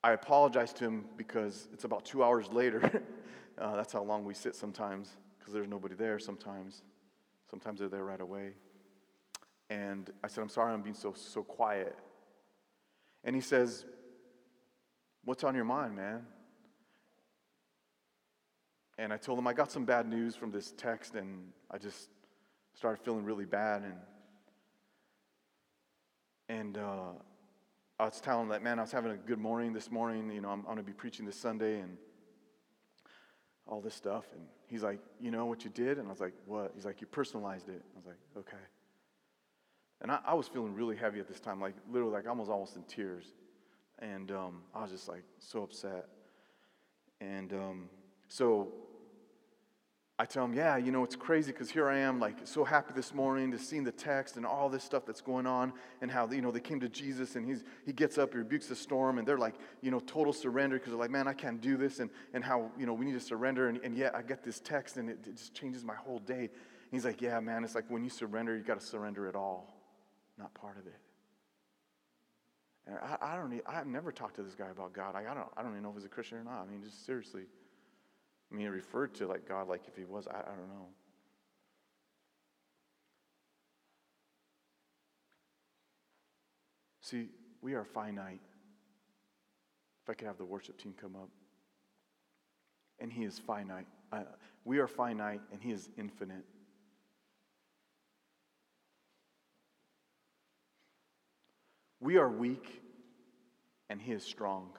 I 0.02 0.12
apologized 0.12 0.76
to 0.76 0.84
him 0.84 1.04
because 1.16 1.68
it's 1.72 1.84
about 1.84 2.04
two 2.04 2.24
hours 2.24 2.50
later. 2.50 3.02
uh, 3.58 3.76
that's 3.76 3.92
how 3.92 4.02
long 4.02 4.24
we 4.24 4.34
sit 4.34 4.54
sometimes, 4.54 5.16
because 5.38 5.52
there's 5.52 5.68
nobody 5.68 5.94
there 5.94 6.18
sometimes. 6.18 6.82
Sometimes 7.50 7.80
they're 7.80 7.88
there 7.88 8.04
right 8.04 8.20
away. 8.20 8.52
And 9.68 10.10
I 10.24 10.28
said, 10.28 10.42
I'm 10.42 10.48
sorry 10.48 10.72
I'm 10.72 10.82
being 10.82 10.94
so, 10.94 11.12
so 11.14 11.42
quiet. 11.42 11.96
And 13.24 13.34
he 13.36 13.42
says, 13.42 13.84
What's 15.24 15.44
on 15.44 15.54
your 15.54 15.66
mind, 15.66 15.94
man? 15.94 16.24
And 18.96 19.12
I 19.12 19.18
told 19.18 19.38
him 19.38 19.46
I 19.46 19.52
got 19.52 19.70
some 19.70 19.84
bad 19.84 20.08
news 20.08 20.34
from 20.34 20.50
this 20.50 20.72
text, 20.76 21.14
and 21.14 21.52
I 21.70 21.76
just 21.76 22.08
started 22.74 23.04
feeling 23.04 23.24
really 23.24 23.44
bad. 23.44 23.82
And, 23.82 23.94
and 26.58 26.78
uh, 26.78 27.12
I 28.00 28.04
was 28.04 28.18
telling 28.18 28.44
him 28.44 28.48
that, 28.48 28.62
man, 28.62 28.78
I 28.78 28.82
was 28.82 28.92
having 28.92 29.12
a 29.12 29.16
good 29.16 29.38
morning 29.38 29.74
this 29.74 29.90
morning. 29.90 30.30
You 30.30 30.40
know, 30.40 30.48
I'm, 30.48 30.60
I'm 30.60 30.64
going 30.64 30.78
to 30.78 30.82
be 30.82 30.94
preaching 30.94 31.26
this 31.26 31.36
Sunday 31.36 31.80
and 31.80 31.98
all 33.66 33.82
this 33.82 33.94
stuff. 33.94 34.24
And 34.32 34.40
he's 34.68 34.82
like, 34.82 35.00
You 35.20 35.30
know 35.30 35.44
what 35.44 35.64
you 35.64 35.70
did? 35.70 35.98
And 35.98 36.06
I 36.06 36.10
was 36.10 36.18
like, 36.18 36.32
What? 36.46 36.72
He's 36.74 36.86
like, 36.86 37.02
You 37.02 37.06
personalized 37.06 37.68
it. 37.68 37.82
I 37.94 37.98
was 37.98 38.06
like, 38.06 38.16
Okay. 38.38 38.62
And 40.00 40.10
I, 40.10 40.20
I 40.24 40.32
was 40.32 40.48
feeling 40.48 40.74
really 40.74 40.96
heavy 40.96 41.20
at 41.20 41.28
this 41.28 41.40
time, 41.40 41.60
like 41.60 41.74
literally, 41.90 42.14
like 42.14 42.26
almost 42.26 42.50
almost 42.50 42.74
in 42.76 42.84
tears. 42.84 43.34
And 43.98 44.30
um, 44.30 44.62
I 44.74 44.80
was 44.80 44.90
just 44.90 45.06
like 45.06 45.24
so 45.38 45.62
upset. 45.62 46.06
And 47.20 47.52
um, 47.52 47.90
so 48.28 48.72
I 50.20 50.26
tell 50.26 50.44
him, 50.44 50.52
yeah, 50.52 50.76
you 50.76 50.92
know, 50.92 51.02
it's 51.02 51.16
crazy 51.16 51.50
because 51.50 51.70
here 51.70 51.88
I 51.88 51.98
am, 51.98 52.20
like, 52.20 52.36
so 52.44 52.62
happy 52.62 52.92
this 52.94 53.14
morning 53.14 53.50
to 53.52 53.58
seeing 53.58 53.84
the 53.84 53.92
text 53.92 54.36
and 54.36 54.44
all 54.44 54.68
this 54.68 54.84
stuff 54.84 55.06
that's 55.06 55.22
going 55.22 55.46
on 55.46 55.72
and 56.02 56.10
how, 56.10 56.28
you 56.30 56.42
know, 56.42 56.50
they 56.50 56.60
came 56.60 56.78
to 56.80 56.90
Jesus 56.90 57.36
and 57.36 57.46
he's, 57.46 57.64
he 57.86 57.94
gets 57.94 58.18
up, 58.18 58.32
he 58.32 58.38
rebukes 58.38 58.66
the 58.66 58.76
storm, 58.76 59.16
and 59.16 59.26
they're 59.26 59.38
like, 59.38 59.54
you 59.80 59.90
know, 59.90 60.00
total 60.00 60.34
surrender 60.34 60.76
because 60.76 60.90
they're 60.90 61.00
like, 61.00 61.10
man, 61.10 61.26
I 61.26 61.32
can't 61.32 61.58
do 61.60 61.78
this, 61.78 62.00
and, 62.00 62.10
and 62.34 62.44
how, 62.44 62.70
you 62.78 62.84
know, 62.84 62.92
we 62.92 63.06
need 63.06 63.14
to 63.14 63.20
surrender. 63.20 63.68
And, 63.68 63.80
and 63.82 63.96
yet 63.96 64.14
I 64.14 64.20
get 64.20 64.44
this 64.44 64.60
text 64.60 64.98
and 64.98 65.08
it, 65.08 65.26
it 65.26 65.36
just 65.36 65.54
changes 65.54 65.84
my 65.84 65.94
whole 65.94 66.18
day. 66.18 66.42
And 66.42 66.50
he's 66.92 67.06
like, 67.06 67.22
yeah, 67.22 67.40
man, 67.40 67.64
it's 67.64 67.74
like 67.74 67.86
when 67.88 68.04
you 68.04 68.10
surrender, 68.10 68.54
you 68.54 68.62
got 68.62 68.78
to 68.78 68.86
surrender 68.86 69.26
it 69.26 69.34
all 69.34 69.80
not 70.40 70.52
part 70.54 70.78
of 70.78 70.86
it. 70.86 70.98
And 72.86 72.96
I, 72.96 73.34
I 73.34 73.36
don't 73.36 73.50
need, 73.50 73.62
I've 73.66 73.86
never 73.86 74.10
talked 74.10 74.36
to 74.36 74.42
this 74.42 74.54
guy 74.54 74.68
about 74.68 74.92
God. 74.92 75.14
I, 75.14 75.20
I, 75.30 75.34
don't, 75.34 75.48
I 75.56 75.62
don't 75.62 75.72
even 75.72 75.82
know 75.82 75.90
if 75.90 75.96
he's 75.96 76.04
a 76.04 76.08
Christian 76.08 76.38
or 76.38 76.44
not. 76.44 76.66
I 76.66 76.70
mean, 76.70 76.82
just 76.82 77.06
seriously. 77.06 77.42
I 78.50 78.56
mean, 78.56 78.66
he 78.66 78.68
referred 78.68 79.14
to 79.16 79.26
like 79.26 79.48
God 79.48 79.68
like 79.68 79.82
if 79.86 79.96
he 79.96 80.04
was, 80.04 80.26
I, 80.26 80.38
I 80.38 80.56
don't 80.56 80.68
know. 80.68 80.88
See, 87.00 87.28
we 87.62 87.74
are 87.74 87.84
finite. 87.84 88.40
If 90.02 90.10
I 90.10 90.14
could 90.14 90.26
have 90.26 90.38
the 90.38 90.44
worship 90.44 90.78
team 90.78 90.94
come 91.00 91.16
up. 91.16 91.28
And 92.98 93.12
he 93.12 93.24
is 93.24 93.38
finite. 93.38 93.86
Uh, 94.12 94.22
we 94.64 94.78
are 94.78 94.88
finite 94.88 95.40
and 95.52 95.62
he 95.62 95.70
is 95.70 95.88
infinite. 95.96 96.44
We 102.00 102.16
are 102.16 102.28
weak, 102.28 102.82
and 103.90 104.00
He 104.00 104.12
is 104.12 104.24
strong. 104.24 104.70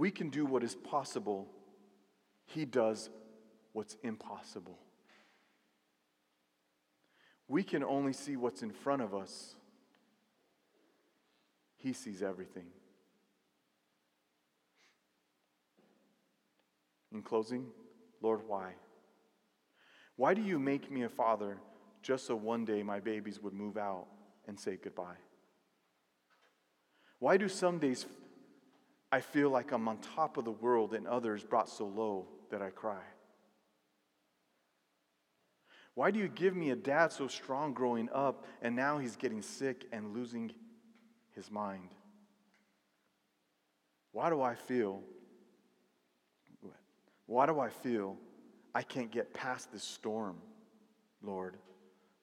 We 0.00 0.10
can 0.10 0.30
do 0.30 0.46
what 0.46 0.64
is 0.64 0.74
possible, 0.74 1.46
He 2.46 2.64
does 2.64 3.10
what's 3.74 3.98
impossible. 4.02 4.78
We 7.48 7.62
can 7.62 7.84
only 7.84 8.14
see 8.14 8.34
what's 8.34 8.62
in 8.62 8.70
front 8.70 9.02
of 9.02 9.14
us, 9.14 9.56
He 11.76 11.92
sees 11.92 12.22
everything. 12.22 12.64
In 17.12 17.20
closing, 17.20 17.66
Lord, 18.22 18.40
why? 18.46 18.76
Why 20.16 20.32
do 20.32 20.40
you 20.40 20.58
make 20.58 20.90
me 20.90 21.02
a 21.02 21.10
father 21.10 21.58
just 22.00 22.26
so 22.26 22.36
one 22.36 22.64
day 22.64 22.82
my 22.82 23.00
babies 23.00 23.38
would 23.42 23.52
move 23.52 23.76
out 23.76 24.06
and 24.48 24.58
say 24.58 24.78
goodbye? 24.82 25.20
Why 27.18 27.36
do 27.36 27.50
some 27.50 27.78
days 27.78 28.06
I 29.12 29.20
feel 29.20 29.50
like 29.50 29.72
I'm 29.72 29.88
on 29.88 29.98
top 29.98 30.36
of 30.36 30.44
the 30.44 30.52
world 30.52 30.94
and 30.94 31.06
others 31.06 31.42
brought 31.42 31.68
so 31.68 31.86
low 31.86 32.28
that 32.50 32.62
I 32.62 32.70
cry? 32.70 33.02
Why 35.94 36.10
do 36.10 36.18
you 36.18 36.28
give 36.28 36.54
me 36.54 36.70
a 36.70 36.76
dad 36.76 37.12
so 37.12 37.26
strong 37.26 37.74
growing 37.74 38.08
up 38.12 38.44
and 38.62 38.76
now 38.76 38.98
he's 38.98 39.16
getting 39.16 39.42
sick 39.42 39.86
and 39.92 40.14
losing 40.14 40.52
his 41.34 41.50
mind? 41.50 41.88
Why 44.12 44.30
do 44.30 44.40
I 44.40 44.54
feel 44.54 45.02
why 47.26 47.46
do 47.46 47.60
I 47.60 47.68
feel 47.68 48.16
I 48.74 48.82
can't 48.82 49.12
get 49.12 49.32
past 49.32 49.70
this 49.72 49.84
storm, 49.84 50.36
Lord? 51.22 51.56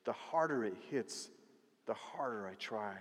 the 0.08 0.14
harder 0.14 0.64
it 0.64 0.74
hits, 0.90 1.30
the 1.86 1.94
harder 1.94 2.48
I 2.48 2.54
try. 2.54 2.96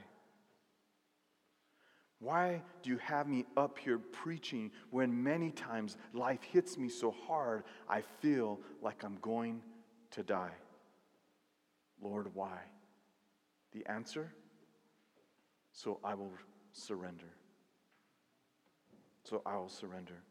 Why 2.19 2.63
do 2.83 2.91
you 2.91 2.97
have 2.99 3.29
me 3.29 3.45
up 3.57 3.79
here 3.79 3.99
preaching 3.99 4.71
when 4.91 5.23
many 5.23 5.51
times 5.51 5.97
life 6.15 6.43
hits 6.43 6.79
me 6.79 6.89
so 6.89 7.15
hard 7.27 7.65
I 7.89 8.03
feel 8.21 8.61
like 8.81 9.05
I'm 9.05 9.19
going 9.21 9.63
to 10.13 10.23
die? 10.23 10.55
Lord, 12.01 12.35
why? 12.35 12.59
The 13.73 13.85
answer? 13.87 14.33
So 15.73 16.01
I 16.03 16.15
will 16.15 16.33
surrender. 16.73 17.35
So 19.25 19.43
I 19.45 19.57
will 19.57 19.69
surrender. 19.69 20.23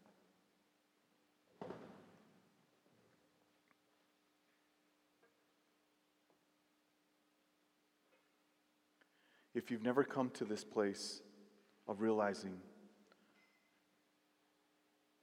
if 9.55 9.71
you've 9.71 9.83
never 9.83 10.03
come 10.03 10.29
to 10.31 10.43
this 10.43 10.63
place 10.63 11.21
of 11.87 12.01
realizing 12.01 12.57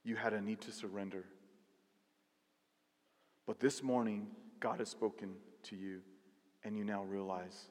you 0.05 0.17
had 0.17 0.33
a 0.33 0.41
need 0.41 0.61
to 0.63 0.73
surrender, 0.73 1.25
but 3.47 3.61
this 3.61 3.83
morning 3.83 4.27
God 4.61 4.79
has 4.79 4.89
spoken 4.89 5.35
to 5.65 5.77
you 5.77 6.01
and 6.65 6.77
you 6.77 6.85
now 6.85 7.03
realize, 7.03 7.69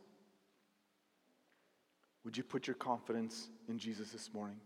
would 2.23 2.37
you 2.37 2.43
put 2.43 2.67
your 2.67 2.75
confidence 2.75 3.49
in 3.67 3.79
Jesus 3.79 4.11
this 4.11 4.33
morning? 4.33 4.59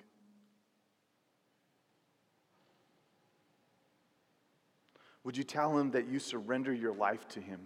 Would 5.24 5.38
you 5.38 5.44
tell 5.44 5.78
him 5.78 5.92
that 5.92 6.08
you 6.08 6.20
surrender 6.20 6.72
your 6.72 6.94
life 6.94 7.28
to 7.30 7.40
him? 7.40 7.62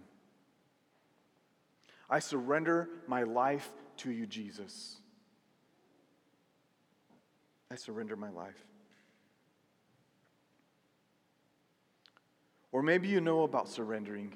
I 2.08 2.18
surrender 2.18 2.88
my 3.06 3.22
life 3.22 3.70
to 3.98 4.10
you, 4.10 4.26
Jesus. 4.26 4.96
I 7.70 7.76
surrender 7.76 8.16
my 8.16 8.30
life. 8.30 8.64
Or 12.72 12.82
maybe 12.82 13.08
you 13.08 13.20
know 13.20 13.42
about 13.42 13.68
surrendering 13.68 14.32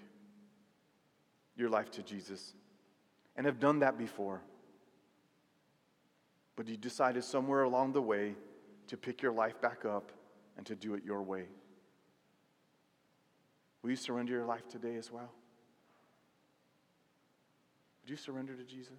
your 1.57 1.69
life 1.69 1.91
to 1.93 2.03
Jesus 2.03 2.55
and 3.37 3.47
have 3.47 3.61
done 3.61 3.81
that 3.81 3.99
before. 3.99 4.41
But 6.57 6.69
you 6.69 6.77
decided 6.77 7.25
somewhere 7.25 7.63
along 7.63 7.93
the 7.93 8.03
way 8.03 8.35
to 8.89 8.97
pick 8.97 9.23
your 9.23 9.33
life 9.33 9.61
back 9.61 9.85
up 9.85 10.13
and 10.57 10.65
to 10.67 10.77
do 10.77 10.95
it 10.95 11.05
your 11.05 11.23
way. 11.23 11.47
Will 13.83 13.91
you 13.91 13.97
surrender 13.97 14.33
your 14.33 14.45
life 14.45 14.69
today 14.69 14.97
as 14.97 15.11
well? 15.11 15.31
Would 18.03 18.11
you 18.11 18.17
surrender 18.17 18.55
to 18.55 18.63
Jesus? 18.63 18.93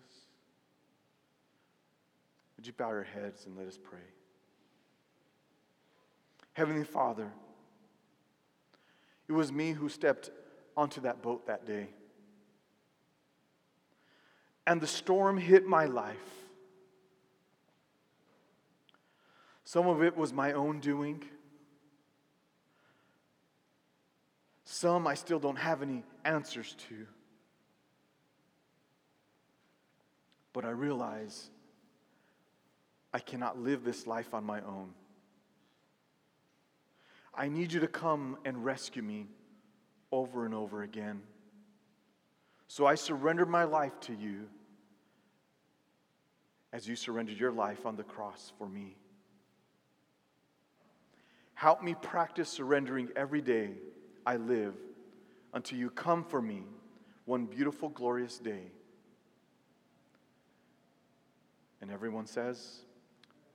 Would 2.57 2.67
you 2.67 2.73
bow 2.73 2.89
your 2.89 3.03
heads 3.03 3.45
and 3.45 3.55
let 3.55 3.67
us 3.67 3.77
pray? 3.81 3.99
Heavenly 6.55 6.85
Father, 6.85 7.29
it 9.27 9.33
was 9.33 9.51
me 9.51 9.73
who 9.73 9.89
stepped 9.89 10.29
onto 10.77 11.01
that 11.01 11.21
boat 11.21 11.47
that 11.47 11.65
day. 11.65 11.89
And 14.65 14.79
the 14.79 14.87
storm 14.87 15.37
hit 15.37 15.67
my 15.67 15.83
life. 15.83 16.15
Some 19.65 19.87
of 19.87 20.01
it 20.01 20.15
was 20.15 20.31
my 20.31 20.53
own 20.53 20.79
doing. 20.79 21.25
Some 24.63 25.07
I 25.07 25.15
still 25.15 25.39
don't 25.39 25.57
have 25.57 25.81
any 25.81 26.03
answers 26.23 26.73
to. 26.87 27.05
But 30.53 30.63
I 30.63 30.69
realize 30.69 31.49
I 33.13 33.19
cannot 33.19 33.59
live 33.59 33.83
this 33.83 34.07
life 34.07 34.33
on 34.33 34.45
my 34.45 34.61
own. 34.61 34.93
I 37.37 37.49
need 37.49 37.73
you 37.73 37.81
to 37.81 37.87
come 37.87 38.37
and 38.45 38.63
rescue 38.63 39.01
me 39.01 39.27
over 40.11 40.45
and 40.45 40.53
over 40.53 40.83
again. 40.83 41.21
So 42.67 42.85
I 42.85 42.95
surrender 42.95 43.45
my 43.45 43.63
life 43.63 43.99
to 44.01 44.13
you 44.13 44.47
as 46.71 46.87
you 46.87 46.95
surrendered 46.95 47.37
your 47.37 47.51
life 47.51 47.85
on 47.85 47.95
the 47.95 48.03
cross 48.03 48.51
for 48.57 48.67
me. 48.67 48.95
Help 51.53 51.81
me 51.81 51.95
practice 52.01 52.49
surrendering 52.49 53.09
every 53.15 53.41
day 53.41 53.71
I 54.25 54.37
live 54.37 54.73
until 55.53 55.77
you 55.77 55.89
come 55.89 56.23
for 56.23 56.41
me 56.41 56.63
one 57.25 57.45
beautiful, 57.45 57.89
glorious 57.89 58.37
day. 58.37 58.71
And 61.81 61.91
everyone 61.91 62.25
says, 62.25 62.81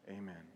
Amen. 0.09 0.50